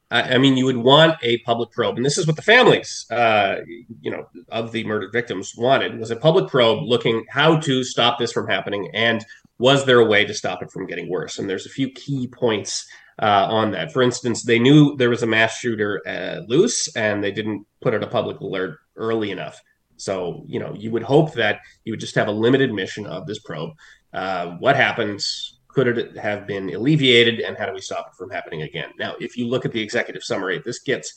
[0.09, 3.57] I mean, you would want a public probe, and this is what the families, uh,
[3.99, 8.17] you know, of the murdered victims wanted was a public probe looking how to stop
[8.17, 9.25] this from happening, and
[9.59, 11.39] was there a way to stop it from getting worse?
[11.39, 12.87] And there's a few key points
[13.21, 13.91] uh, on that.
[13.91, 17.93] For instance, they knew there was a mass shooter uh, loose, and they didn't put
[17.93, 19.61] out a public alert early enough.
[19.97, 23.25] So, you know, you would hope that you would just have a limited mission of
[23.27, 23.71] this probe.
[24.13, 28.31] Uh, what happens could it have been alleviated and how do we stop it from
[28.31, 28.89] happening again?
[28.97, 31.13] Now if you look at the executive summary this gets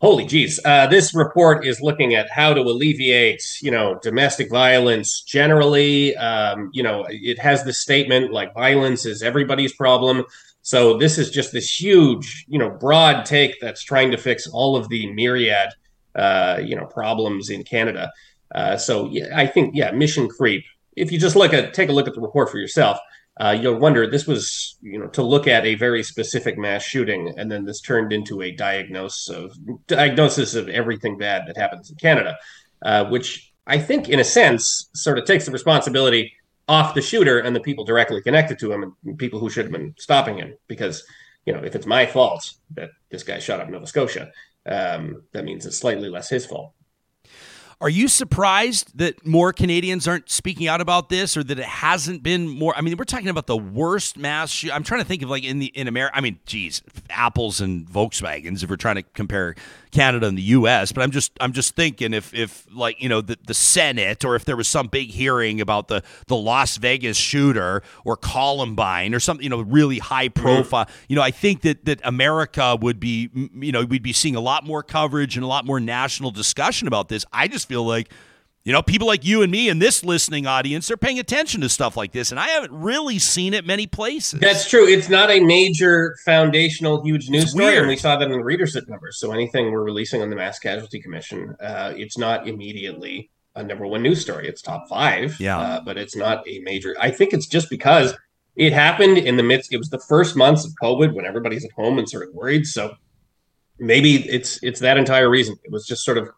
[0.00, 5.22] holy geez uh, this report is looking at how to alleviate you know domestic violence
[5.22, 6.16] generally.
[6.18, 10.24] Um, you know it has the statement like violence is everybody's problem.
[10.62, 14.76] So this is just this huge you know broad take that's trying to fix all
[14.76, 15.70] of the myriad
[16.14, 18.12] uh, you know problems in canada.
[18.54, 20.64] Uh, so yeah, i think yeah mission creep.
[20.94, 22.98] If you just look at take a look at the report for yourself
[23.38, 27.34] uh, you'll wonder this was you know to look at a very specific mass shooting
[27.36, 29.56] and then this turned into a diagnosis of
[29.86, 32.36] diagnosis of everything bad that happens in canada
[32.82, 36.32] uh, which i think in a sense sort of takes the responsibility
[36.68, 39.72] off the shooter and the people directly connected to him and people who should have
[39.72, 40.54] been stopping him.
[40.66, 41.04] Because
[41.46, 44.30] you know if it's my fault that this guy shot up nova scotia
[44.66, 46.72] um, that means it's slightly less his fault
[47.80, 52.22] are you surprised that more Canadians aren't speaking out about this, or that it hasn't
[52.22, 52.74] been more?
[52.74, 54.50] I mean, we're talking about the worst mass.
[54.50, 56.16] Sh- I'm trying to think of like in the in America.
[56.16, 58.62] I mean, geez, apples and Volkswagens.
[58.62, 59.54] If we're trying to compare
[59.96, 63.22] Canada and the U.S., but I'm just I'm just thinking if if like you know
[63.22, 67.16] the the Senate or if there was some big hearing about the the Las Vegas
[67.16, 70.42] shooter or Columbine or something, you know, really high mm-hmm.
[70.42, 70.84] profile.
[70.84, 71.04] Mm-hmm.
[71.08, 74.40] You know, I think that that America would be you know we'd be seeing a
[74.40, 77.24] lot more coverage and a lot more national discussion about this.
[77.32, 78.10] I just feel like
[78.66, 81.68] you know, people like you and me and this listening audience are paying attention to
[81.68, 84.40] stuff like this, and I haven't really seen it many places.
[84.40, 84.88] That's true.
[84.88, 87.78] It's not a major foundational, huge news it's story, weird.
[87.82, 89.20] and we saw that in the readership numbers.
[89.20, 93.86] So anything we're releasing on the Mass Casualty Commission, uh, it's not immediately a number
[93.86, 94.48] one news story.
[94.48, 96.96] It's top five, yeah, uh, but it's not a major.
[97.00, 98.16] I think it's just because
[98.56, 99.72] it happened in the midst.
[99.72, 102.66] It was the first months of COVID when everybody's at home and sort of worried.
[102.66, 102.96] So
[103.78, 105.56] maybe it's it's that entire reason.
[105.62, 106.28] It was just sort of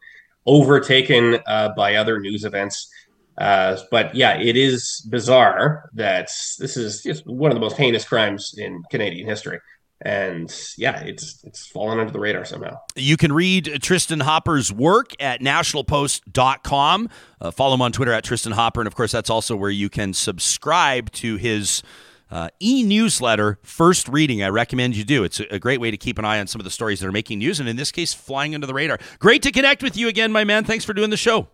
[0.48, 2.90] overtaken uh, by other news events.
[3.36, 6.28] Uh, but yeah, it is bizarre that
[6.58, 9.60] this is just one of the most heinous crimes in Canadian history.
[10.00, 12.78] and yeah, it's it's fallen under the radar somehow.
[12.94, 17.08] You can read Tristin Hopper's work at nationalpost.com.
[17.40, 19.88] Uh, follow him on Twitter at Tristan Hopper, and of course, that's also where you
[19.88, 21.82] can subscribe to his.
[22.30, 24.42] Uh, e newsletter, First Reading.
[24.42, 25.24] I recommend you do.
[25.24, 27.06] It's a, a great way to keep an eye on some of the stories that
[27.06, 28.98] are making news, and in this case, flying under the radar.
[29.18, 30.64] Great to connect with you again, my man.
[30.64, 31.48] Thanks for doing the show.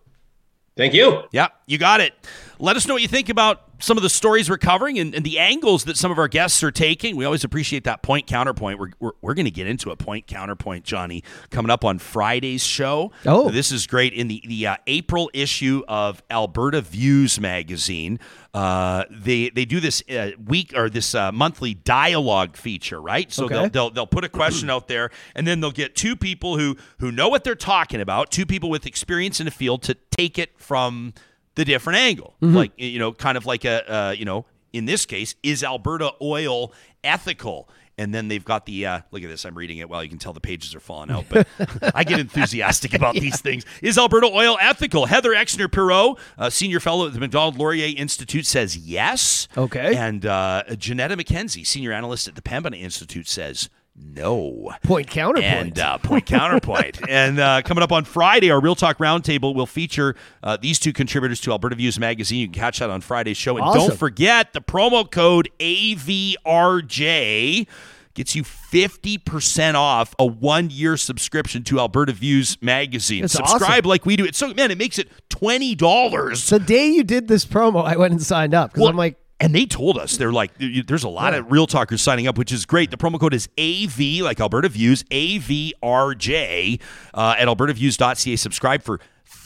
[0.75, 1.23] Thank you.
[1.31, 2.13] Yeah, you got it.
[2.59, 5.25] Let us know what you think about some of the stories we're covering and, and,
[5.25, 7.17] the angles that some of our guests are taking.
[7.17, 8.79] We always appreciate that point counterpoint.
[8.79, 12.63] We're, we're, we're going to get into a point counterpoint, Johnny, coming up on Friday's
[12.63, 13.11] show.
[13.25, 13.49] Oh.
[13.49, 14.13] This is great.
[14.13, 18.19] In the, the uh, April issue of Alberta Views magazine,
[18.53, 23.31] uh, they they do this uh, week or this uh, monthly dialogue feature, right?
[23.31, 23.55] So Okay.
[23.55, 26.77] they'll, they'll they'll put a question out there, and then they'll get two people who
[26.99, 30.39] who know what they're talking about, two people with experience in the field to take
[30.39, 31.13] it from
[31.55, 35.05] the different angle, like you know, kind of like a uh, you know, in this
[35.05, 37.69] case, is Alberta oil ethical?
[37.97, 39.45] And then they've got the uh, look at this.
[39.45, 39.87] I'm reading it.
[39.87, 41.47] Well, you can tell the pages are falling out, but
[41.95, 43.65] I get enthusiastic about these things.
[43.81, 45.05] Is Alberta oil ethical?
[45.05, 49.47] Heather Exner-Pirot, senior fellow at the Macdonald-Laurier Institute, says yes.
[49.57, 49.95] Okay.
[49.95, 54.73] And uh, Janetta McKenzie, senior analyst at the Pembina Institute, says no.
[54.83, 55.45] Point counterpoint.
[55.45, 56.99] And uh, point counterpoint.
[57.09, 60.93] and uh, coming up on Friday, our Real Talk Roundtable will feature uh, these two
[60.93, 62.39] contributors to Alberta Views Magazine.
[62.39, 63.57] You can catch that on Friday's show.
[63.57, 63.89] And Awesome.
[63.89, 67.67] don't forget the promo code AVRJ
[68.13, 73.21] gets you 50% off a one year subscription to Alberta Views Magazine.
[73.21, 73.89] That's Subscribe awesome.
[73.89, 74.23] like we do.
[74.25, 76.49] It's so, man, it makes it $20.
[76.49, 79.17] the day you did this promo, I went and signed up because Well, I'm like,
[79.39, 82.51] and they told us they're like, there's a lot of real talkers signing up, which
[82.51, 82.89] is great.
[82.91, 86.81] The promo code is AV, like Alberta Views, AVRJ
[87.13, 88.35] uh, at albertaviews.ca.
[88.37, 88.99] Subscribe for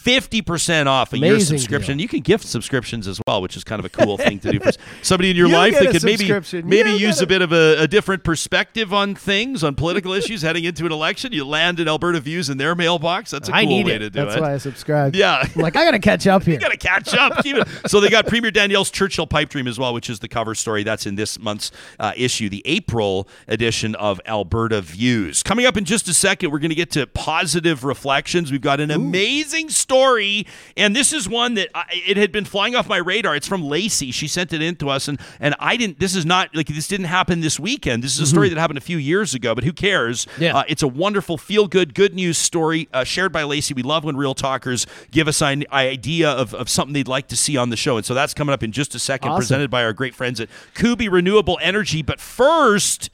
[0.03, 1.97] 50% off a year Amazing subscription.
[1.97, 2.01] deal.
[2.03, 4.59] You can gift subscriptions as well, which is kind of a cool thing to do
[4.59, 4.71] for
[5.01, 6.31] somebody in your You life that could maybe
[6.63, 10.13] maybe You use get a bit of a, a different perspective on things, on political
[10.19, 11.31] issues heading into an election.
[11.31, 13.31] You land at Alberta Views in their mailbox.
[13.31, 13.99] That's a I cool need way it.
[13.99, 14.39] to do That's it.
[14.39, 15.15] That's why I subscribe.
[15.15, 15.43] Yeah.
[15.55, 16.55] I'm like, I got to catch up here.
[16.55, 17.45] You got to catch up.
[17.87, 20.83] So they got Premier Danielle's Churchill Pipe Dream as well, which is the cover story.
[20.83, 25.43] That's in this month's uh, issue, the April edition of Alberta Views.
[25.43, 28.51] Coming up in just a second, we're going to get to positive reflections.
[28.51, 32.75] We've got an amazing story, and this is one that I, it had been flying
[32.75, 33.35] off my radar.
[33.35, 34.11] It's from Lacey.
[34.11, 35.99] She sent it in to us, and and I didn't.
[35.99, 38.03] This is not like this didn't happen this weekend.
[38.03, 40.27] This is a story that happened a few years ago, but who cares?
[40.39, 40.57] Yeah.
[40.57, 43.73] Uh, it's a wonderful, feel good, good news story uh, shared by Lacey.
[43.73, 47.37] We love when real talkers give us an idea of, of something they'd like to
[47.37, 47.97] see on the show.
[47.97, 49.39] And so that's coming up in just a second, Awesome.
[49.41, 52.01] presented by our great friends at Kuby Renewable Energy.
[52.01, 53.09] But first,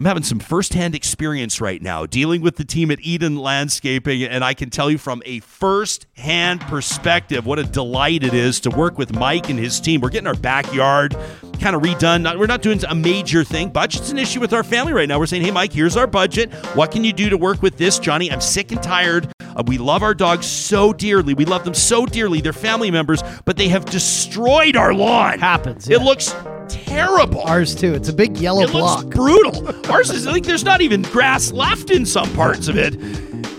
[0.00, 4.42] I'm having some firsthand experience right now dealing with the team at Eden Landscaping, and
[4.42, 8.96] I can tell you from a first-hand perspective what a delight it is to work
[8.96, 10.00] with Mike and his team.
[10.00, 11.14] We're getting our backyard
[11.60, 12.38] kind of redone.
[12.38, 13.68] We're not doing a major thing.
[13.68, 15.18] Budget's an issue with our family right now.
[15.18, 16.50] We're saying, hey, Mike, here's our budget.
[16.74, 18.32] What can you do to work with this, Johnny?
[18.32, 19.30] I'm sick and tired.
[19.54, 21.34] Uh, we love our dogs so dearly.
[21.34, 22.40] We love them so dearly.
[22.40, 25.40] They're family members, but they have destroyed our lawn.
[25.40, 26.34] Happens, It looks
[26.68, 27.42] terrible.
[27.42, 27.92] Ours too.
[27.92, 29.02] It's a big yellow It block.
[29.04, 29.74] looks brutal.
[29.90, 32.96] Ours is like there's not even grass left in some parts of it.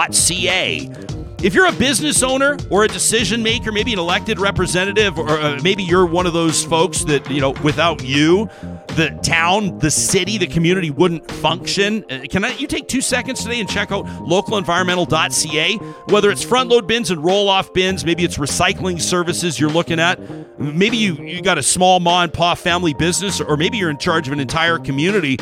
[1.43, 5.59] If you're a business owner or a decision maker, maybe an elected representative, or uh,
[5.61, 8.49] maybe you're one of those folks that, you know, without you,
[8.89, 12.05] the town, the city, the community wouldn't function.
[12.09, 15.77] Uh, Can I, you take two seconds today and check out localenvironmental.ca?
[16.11, 19.99] Whether it's front load bins and roll off bins, maybe it's recycling services you're looking
[19.99, 20.19] at.
[20.59, 23.97] Maybe you, you got a small ma and pa family business, or maybe you're in
[23.97, 25.37] charge of an entire community.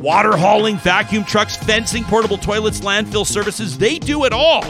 [0.00, 4.64] Water hauling, vacuum trucks, fencing, portable toilets, landfill services, they do it all.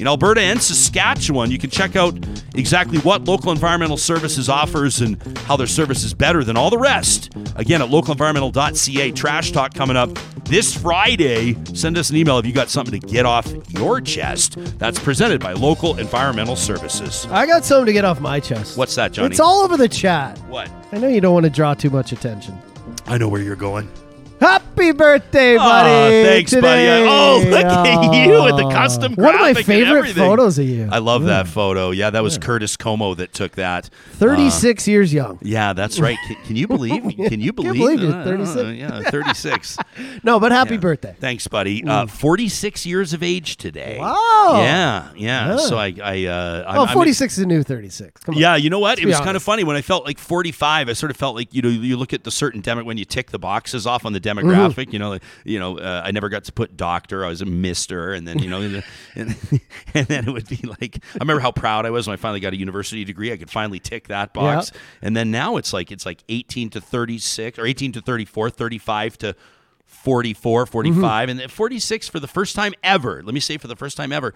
[0.00, 1.50] in Alberta and Saskatchewan.
[1.50, 2.16] You can check out
[2.56, 6.78] exactly what Local Environmental Services offers and how their service is better than all the
[6.78, 7.30] rest.
[7.62, 9.12] Again, at localenvironmental.ca.
[9.12, 10.10] Trash Talk coming up
[10.46, 11.56] this Friday.
[11.74, 14.56] Send us an email if you got something to get off your chest.
[14.80, 17.24] That's presented by Local Environmental Services.
[17.30, 18.76] I got something to get off my chest.
[18.76, 19.28] What's that, Johnny?
[19.28, 20.36] It's all over the chat.
[20.48, 20.68] What?
[20.90, 22.58] I know you don't want to draw too much attention.
[23.06, 23.88] I know where you're going.
[24.42, 26.24] Happy birthday, buddy!
[26.24, 26.88] Aw, thanks, buddy.
[27.08, 30.88] Oh, look at you with the custom One of my favorite photos of you.
[30.90, 31.28] I love Yeah.
[31.44, 31.92] that photo.
[31.92, 33.86] Yeah, that was Curtis Comeau that took that.
[33.86, 35.38] Uh, 36 years young.
[35.42, 36.18] yeah, that's right.
[36.26, 37.02] Can, can you believe?
[37.28, 37.74] Can you believe?
[37.74, 38.78] believe it, Uh, 36.
[38.78, 39.76] yeah, 36.
[40.24, 40.80] No, but happy Yeah.
[40.80, 41.14] birthday.
[41.20, 41.84] Thanks, buddy.
[41.84, 43.98] Uh, 46 years of age today.
[44.00, 44.54] Wow.
[44.56, 45.48] Yeah, yeah.
[45.50, 45.56] Yeah.
[45.58, 48.22] So I, I, uh, I'm, Oh, I'm- 46 is a new 36.
[48.24, 48.40] Come on.
[48.40, 48.90] yeah, you know what?
[48.98, 50.88] Let's It was kind of funny when I felt like 45.
[50.88, 53.04] I sort of felt like you know you look at the certain demo when you
[53.04, 54.86] tick the boxes off on the demographic.
[54.86, 54.92] Mm-hmm.
[54.92, 57.24] You know, like, you know, uh, I never got to put doctor.
[57.24, 58.60] I was a Mister, and then you know,
[59.14, 59.36] and,
[59.94, 62.40] and, then it would be like I remember how proud I was when I finally
[62.40, 63.32] got a university degree.
[63.32, 66.80] I could finally tick that box, and then now it's like it's like 18 to
[66.80, 69.36] 36 or 18 to 34, 35 to
[69.84, 73.22] 44, 45, and 46 for the first time ever.
[73.22, 74.34] Let me say for the first time ever.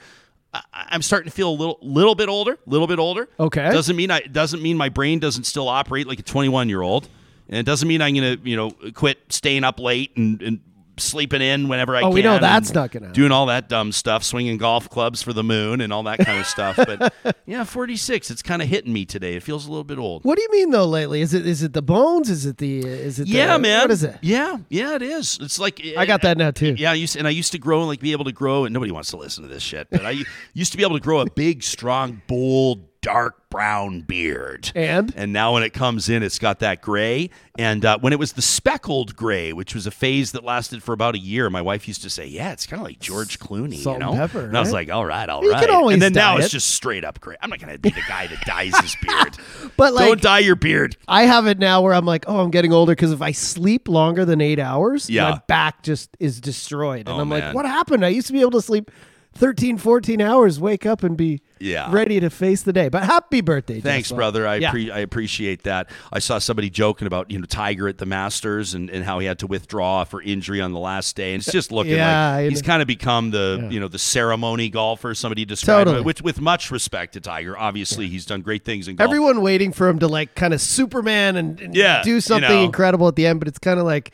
[0.53, 3.29] I- I'm starting to feel a little, little bit older, little bit older.
[3.39, 3.71] Okay.
[3.71, 7.09] Doesn't mean I doesn't mean my brain doesn't still operate like a 21 year old,
[7.49, 10.61] and it doesn't mean I'm gonna you know quit staying up late and, and
[10.99, 12.07] sleeping in whenever I can.
[12.07, 12.15] Oh, can.
[12.15, 13.21] we know that's not gonna happen.
[13.21, 16.39] doing all that dumb stuff, swinging golf clubs for the moon and all that kind
[16.39, 16.77] of stuff.
[16.77, 17.15] But
[17.47, 18.31] yeah, 46.
[18.31, 19.35] It's kind of hitting me today.
[19.35, 20.25] It feels a little bit old.
[20.25, 21.21] What do you mean though lately?
[21.21, 22.31] Is it is it the bones?
[22.31, 23.81] Is it the is it Yeah, the, man.
[23.83, 24.17] What is it?
[24.23, 25.39] Yeah, yeah, it is.
[25.41, 26.75] It's like I got that now too.
[26.77, 28.73] Yeah, I used and I used to grow and like be able to grow, and
[28.73, 29.89] nobody wants to listen to this shit.
[29.91, 30.25] But I
[30.55, 34.73] used to be able to grow a big, strong, bold, dark brown beard.
[34.75, 35.15] And?
[35.17, 37.31] and now when it comes in, it's got that gray.
[37.59, 40.93] And uh, when it was the speckled gray, which was a phase that lasted for
[40.93, 43.77] about a year, my wife used to say, "Yeah, it's kind of like George Clooney,
[43.79, 44.89] Salt you and know." pepper, and I was right?
[44.89, 47.05] like, "All right, all You right." can always and then now dye it's just straight
[47.05, 47.37] up gray.
[47.41, 49.37] I'm not gonna be the guy that dyes his beard.
[49.77, 50.97] But like Don't dye your beard.
[51.09, 53.89] I have it now where I'm like, oh, I'm getting older because if I sleep
[53.89, 55.31] longer than eight hours, Yeah.
[55.31, 57.01] my back just is destroyed.
[57.09, 57.41] And Oh, I'm man.
[57.41, 58.05] like, what happened?
[58.05, 58.91] I used to be able to sleep
[59.37, 61.91] 13, 14 hours, wake up and be Yeah.
[61.93, 62.89] ready to face the day.
[62.89, 63.81] But happy birthday.
[63.81, 64.17] Thanks, Jeff.
[64.17, 64.47] brother.
[64.47, 64.73] I Yeah.
[64.73, 65.89] appre- I appreciate that.
[66.13, 69.27] I saw somebody joking about you know Tiger at the Masters and, and how he
[69.27, 72.43] had to withdraw for injury on the last day, and it's just looking Yeah, I
[72.43, 75.15] like he's kind of become the you know the ceremony golfer.
[75.15, 75.99] Somebody described Totally.
[76.01, 77.57] it, which with much respect to Tiger.
[77.59, 79.09] Obviously, he's done great things in golf.
[79.09, 82.49] Everyone waiting for him to like kind of Superman and, and Yeah, do you something
[82.51, 82.65] know.
[82.65, 84.13] incredible at the end, but it's kind of like.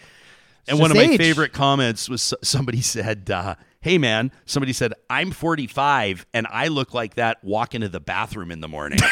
[0.68, 1.18] and one of my age.
[1.18, 6.94] favorite comments was somebody said, uh, "Hey man," somebody said, "I'm 45 and I look
[6.94, 8.98] like that walk into the bathroom in the morning."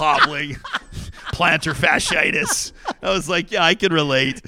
[0.00, 0.54] hobbling,
[1.32, 2.72] plantar fasciitis.
[3.02, 4.42] I was like, yeah, I can relate.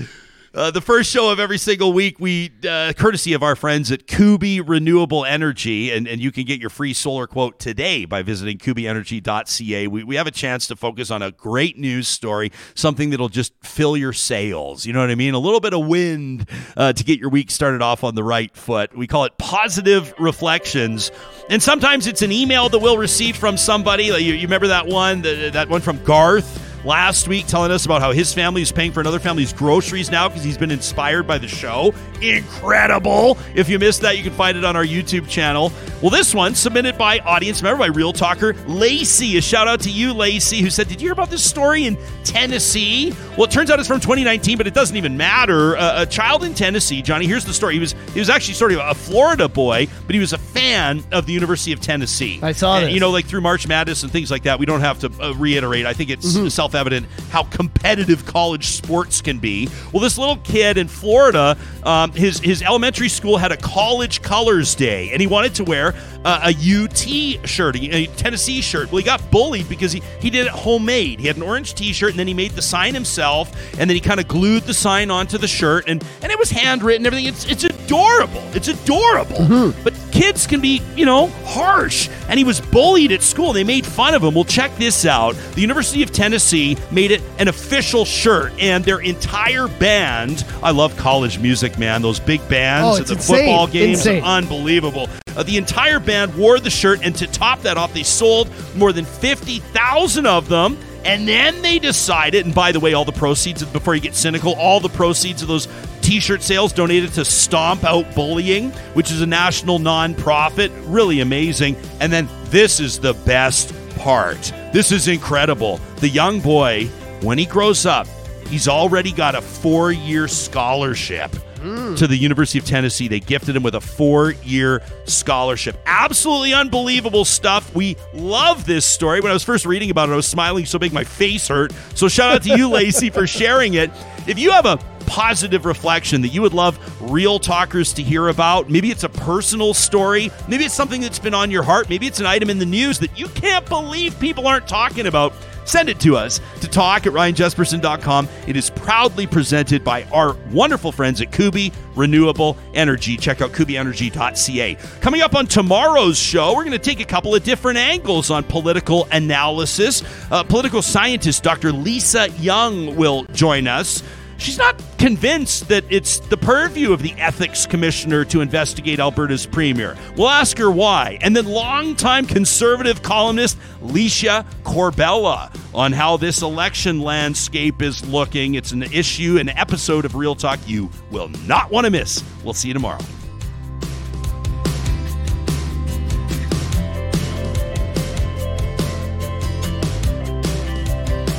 [0.54, 4.06] Uh, the first show of every single week, we uh, courtesy of our friends at
[4.06, 8.58] Kuby Renewable Energy, and, and you can get your free solar quote today by visiting
[8.58, 9.86] kubyenergy.ca.
[9.86, 13.54] We, we have a chance to focus on a great news story, something that'll just
[13.62, 14.84] fill your sails.
[14.84, 15.32] You know what I mean?
[15.32, 16.46] A little bit of wind
[16.76, 18.94] uh, to get your week started off on the right foot.
[18.94, 21.12] We call it positive reflections.
[21.48, 24.04] And sometimes it's an email that we'll receive from somebody.
[24.04, 26.71] You, you remember that one, the, that one from Garth?
[26.84, 30.28] Last week telling us about how his family is paying for another family's groceries now
[30.28, 31.94] because he's been inspired by the show.
[32.20, 33.38] Incredible.
[33.54, 35.72] If you missed that, you can find it on our YouTube channel.
[36.00, 39.36] Well, this one submitted by audience member, by Real Talker Lacey.
[39.36, 41.96] A shout out to you, Lacey, who said, Did you hear about this story in
[42.24, 43.12] Tennessee?
[43.36, 45.76] Well, it turns out it's from 2019, but it doesn't even matter.
[45.76, 47.74] Uh, a child in Tennessee, Johnny, here's the story.
[47.74, 51.02] He was he was actually sort of a Florida boy, but he was a fan
[51.12, 52.40] of the University of Tennessee.
[52.42, 52.92] I saw this.
[52.92, 54.58] You know, like through March Madness and things like that.
[54.58, 55.86] We don't have to uh, reiterate.
[55.86, 56.48] I think it's Mm-hmm.
[56.48, 59.68] self evident how competitive college sports can be.
[59.92, 64.74] Well, this little kid in Florida, um, his, his elementary school had a college colors
[64.74, 65.94] day, and he wanted to wear
[66.24, 68.90] uh, a UT shirt, a, a Tennessee shirt.
[68.90, 71.20] Well, he got bullied because he, he did it homemade.
[71.20, 73.94] He had an orange t shirt, and then he made the sign himself, and then
[73.94, 77.26] he kind of glued the sign onto the shirt, and, and it was handwritten, everything.
[77.26, 78.42] It's, it's adorable.
[78.54, 79.36] It's adorable.
[79.36, 79.82] Mm-hmm.
[79.82, 82.08] But kids can be, you know, harsh.
[82.28, 83.52] And he was bullied at school.
[83.52, 84.34] They made fun of him.
[84.34, 85.34] Well, check this out.
[85.54, 90.44] The University of Tennessee made it an official shirt, and their entire band.
[90.62, 92.02] I love college music, man.
[92.02, 93.36] Those big bands Oh, at the insane.
[93.36, 94.22] football games, Insane.
[94.22, 95.08] unbelievable.
[95.36, 98.92] Uh, the entire band wore the shirt, and to top that off, they sold more
[98.92, 100.76] than 50,000 of them.
[101.04, 104.54] And then they decided, and by the way, all the proceeds, before you get cynical,
[104.54, 105.68] all the proceeds of those
[106.00, 110.70] t shirt sales donated to Stomp Out Bullying, which is a national nonprofit.
[110.86, 111.76] Really amazing.
[112.00, 114.52] And then this is the best part.
[114.72, 115.80] This is incredible.
[115.96, 116.86] The young boy,
[117.20, 118.06] when he grows up,
[118.48, 123.08] he's already got a four year scholarship to the University of Tennessee.
[123.08, 125.76] They gifted him with a four year scholarship.
[125.86, 127.74] Absolutely unbelievable stuff.
[127.74, 129.20] We love this story.
[129.20, 131.72] When I was first reading about it, I was smiling so big my face hurt.
[131.94, 133.90] So shout out to you, Lacey, for sharing it.
[134.26, 136.78] If you have a positive reflection that you would love
[137.12, 138.70] real talkers to hear about.
[138.70, 140.30] Maybe it's a personal story.
[140.48, 141.90] Maybe it's something that's been on your heart.
[141.90, 145.34] Maybe it's an item in the news that you can't believe people aren't talking about.
[145.64, 148.28] Send it to us to talk at ryanjesperson.com.
[148.46, 153.16] It is proudly presented by our wonderful friends at Kuby Renewable Energy.
[153.16, 154.76] Check out kubyenergy.ca.
[155.00, 158.44] Coming up on tomorrow's show, we're going to take a couple of different angles on
[158.44, 160.02] political analysis.
[160.30, 161.72] Uh, political scientist Dr.
[161.72, 164.02] Lisa Young will join us.
[164.42, 169.96] She's not convinced that it's the purview of the ethics commissioner to investigate Alberta's premier.
[170.16, 171.18] We'll ask her why.
[171.20, 178.56] And then longtime conservative columnist Licia Corbella on how this election landscape is looking.
[178.56, 182.24] It's an issue, an episode of Real Talk you will not want to miss.
[182.42, 182.98] We'll see you tomorrow.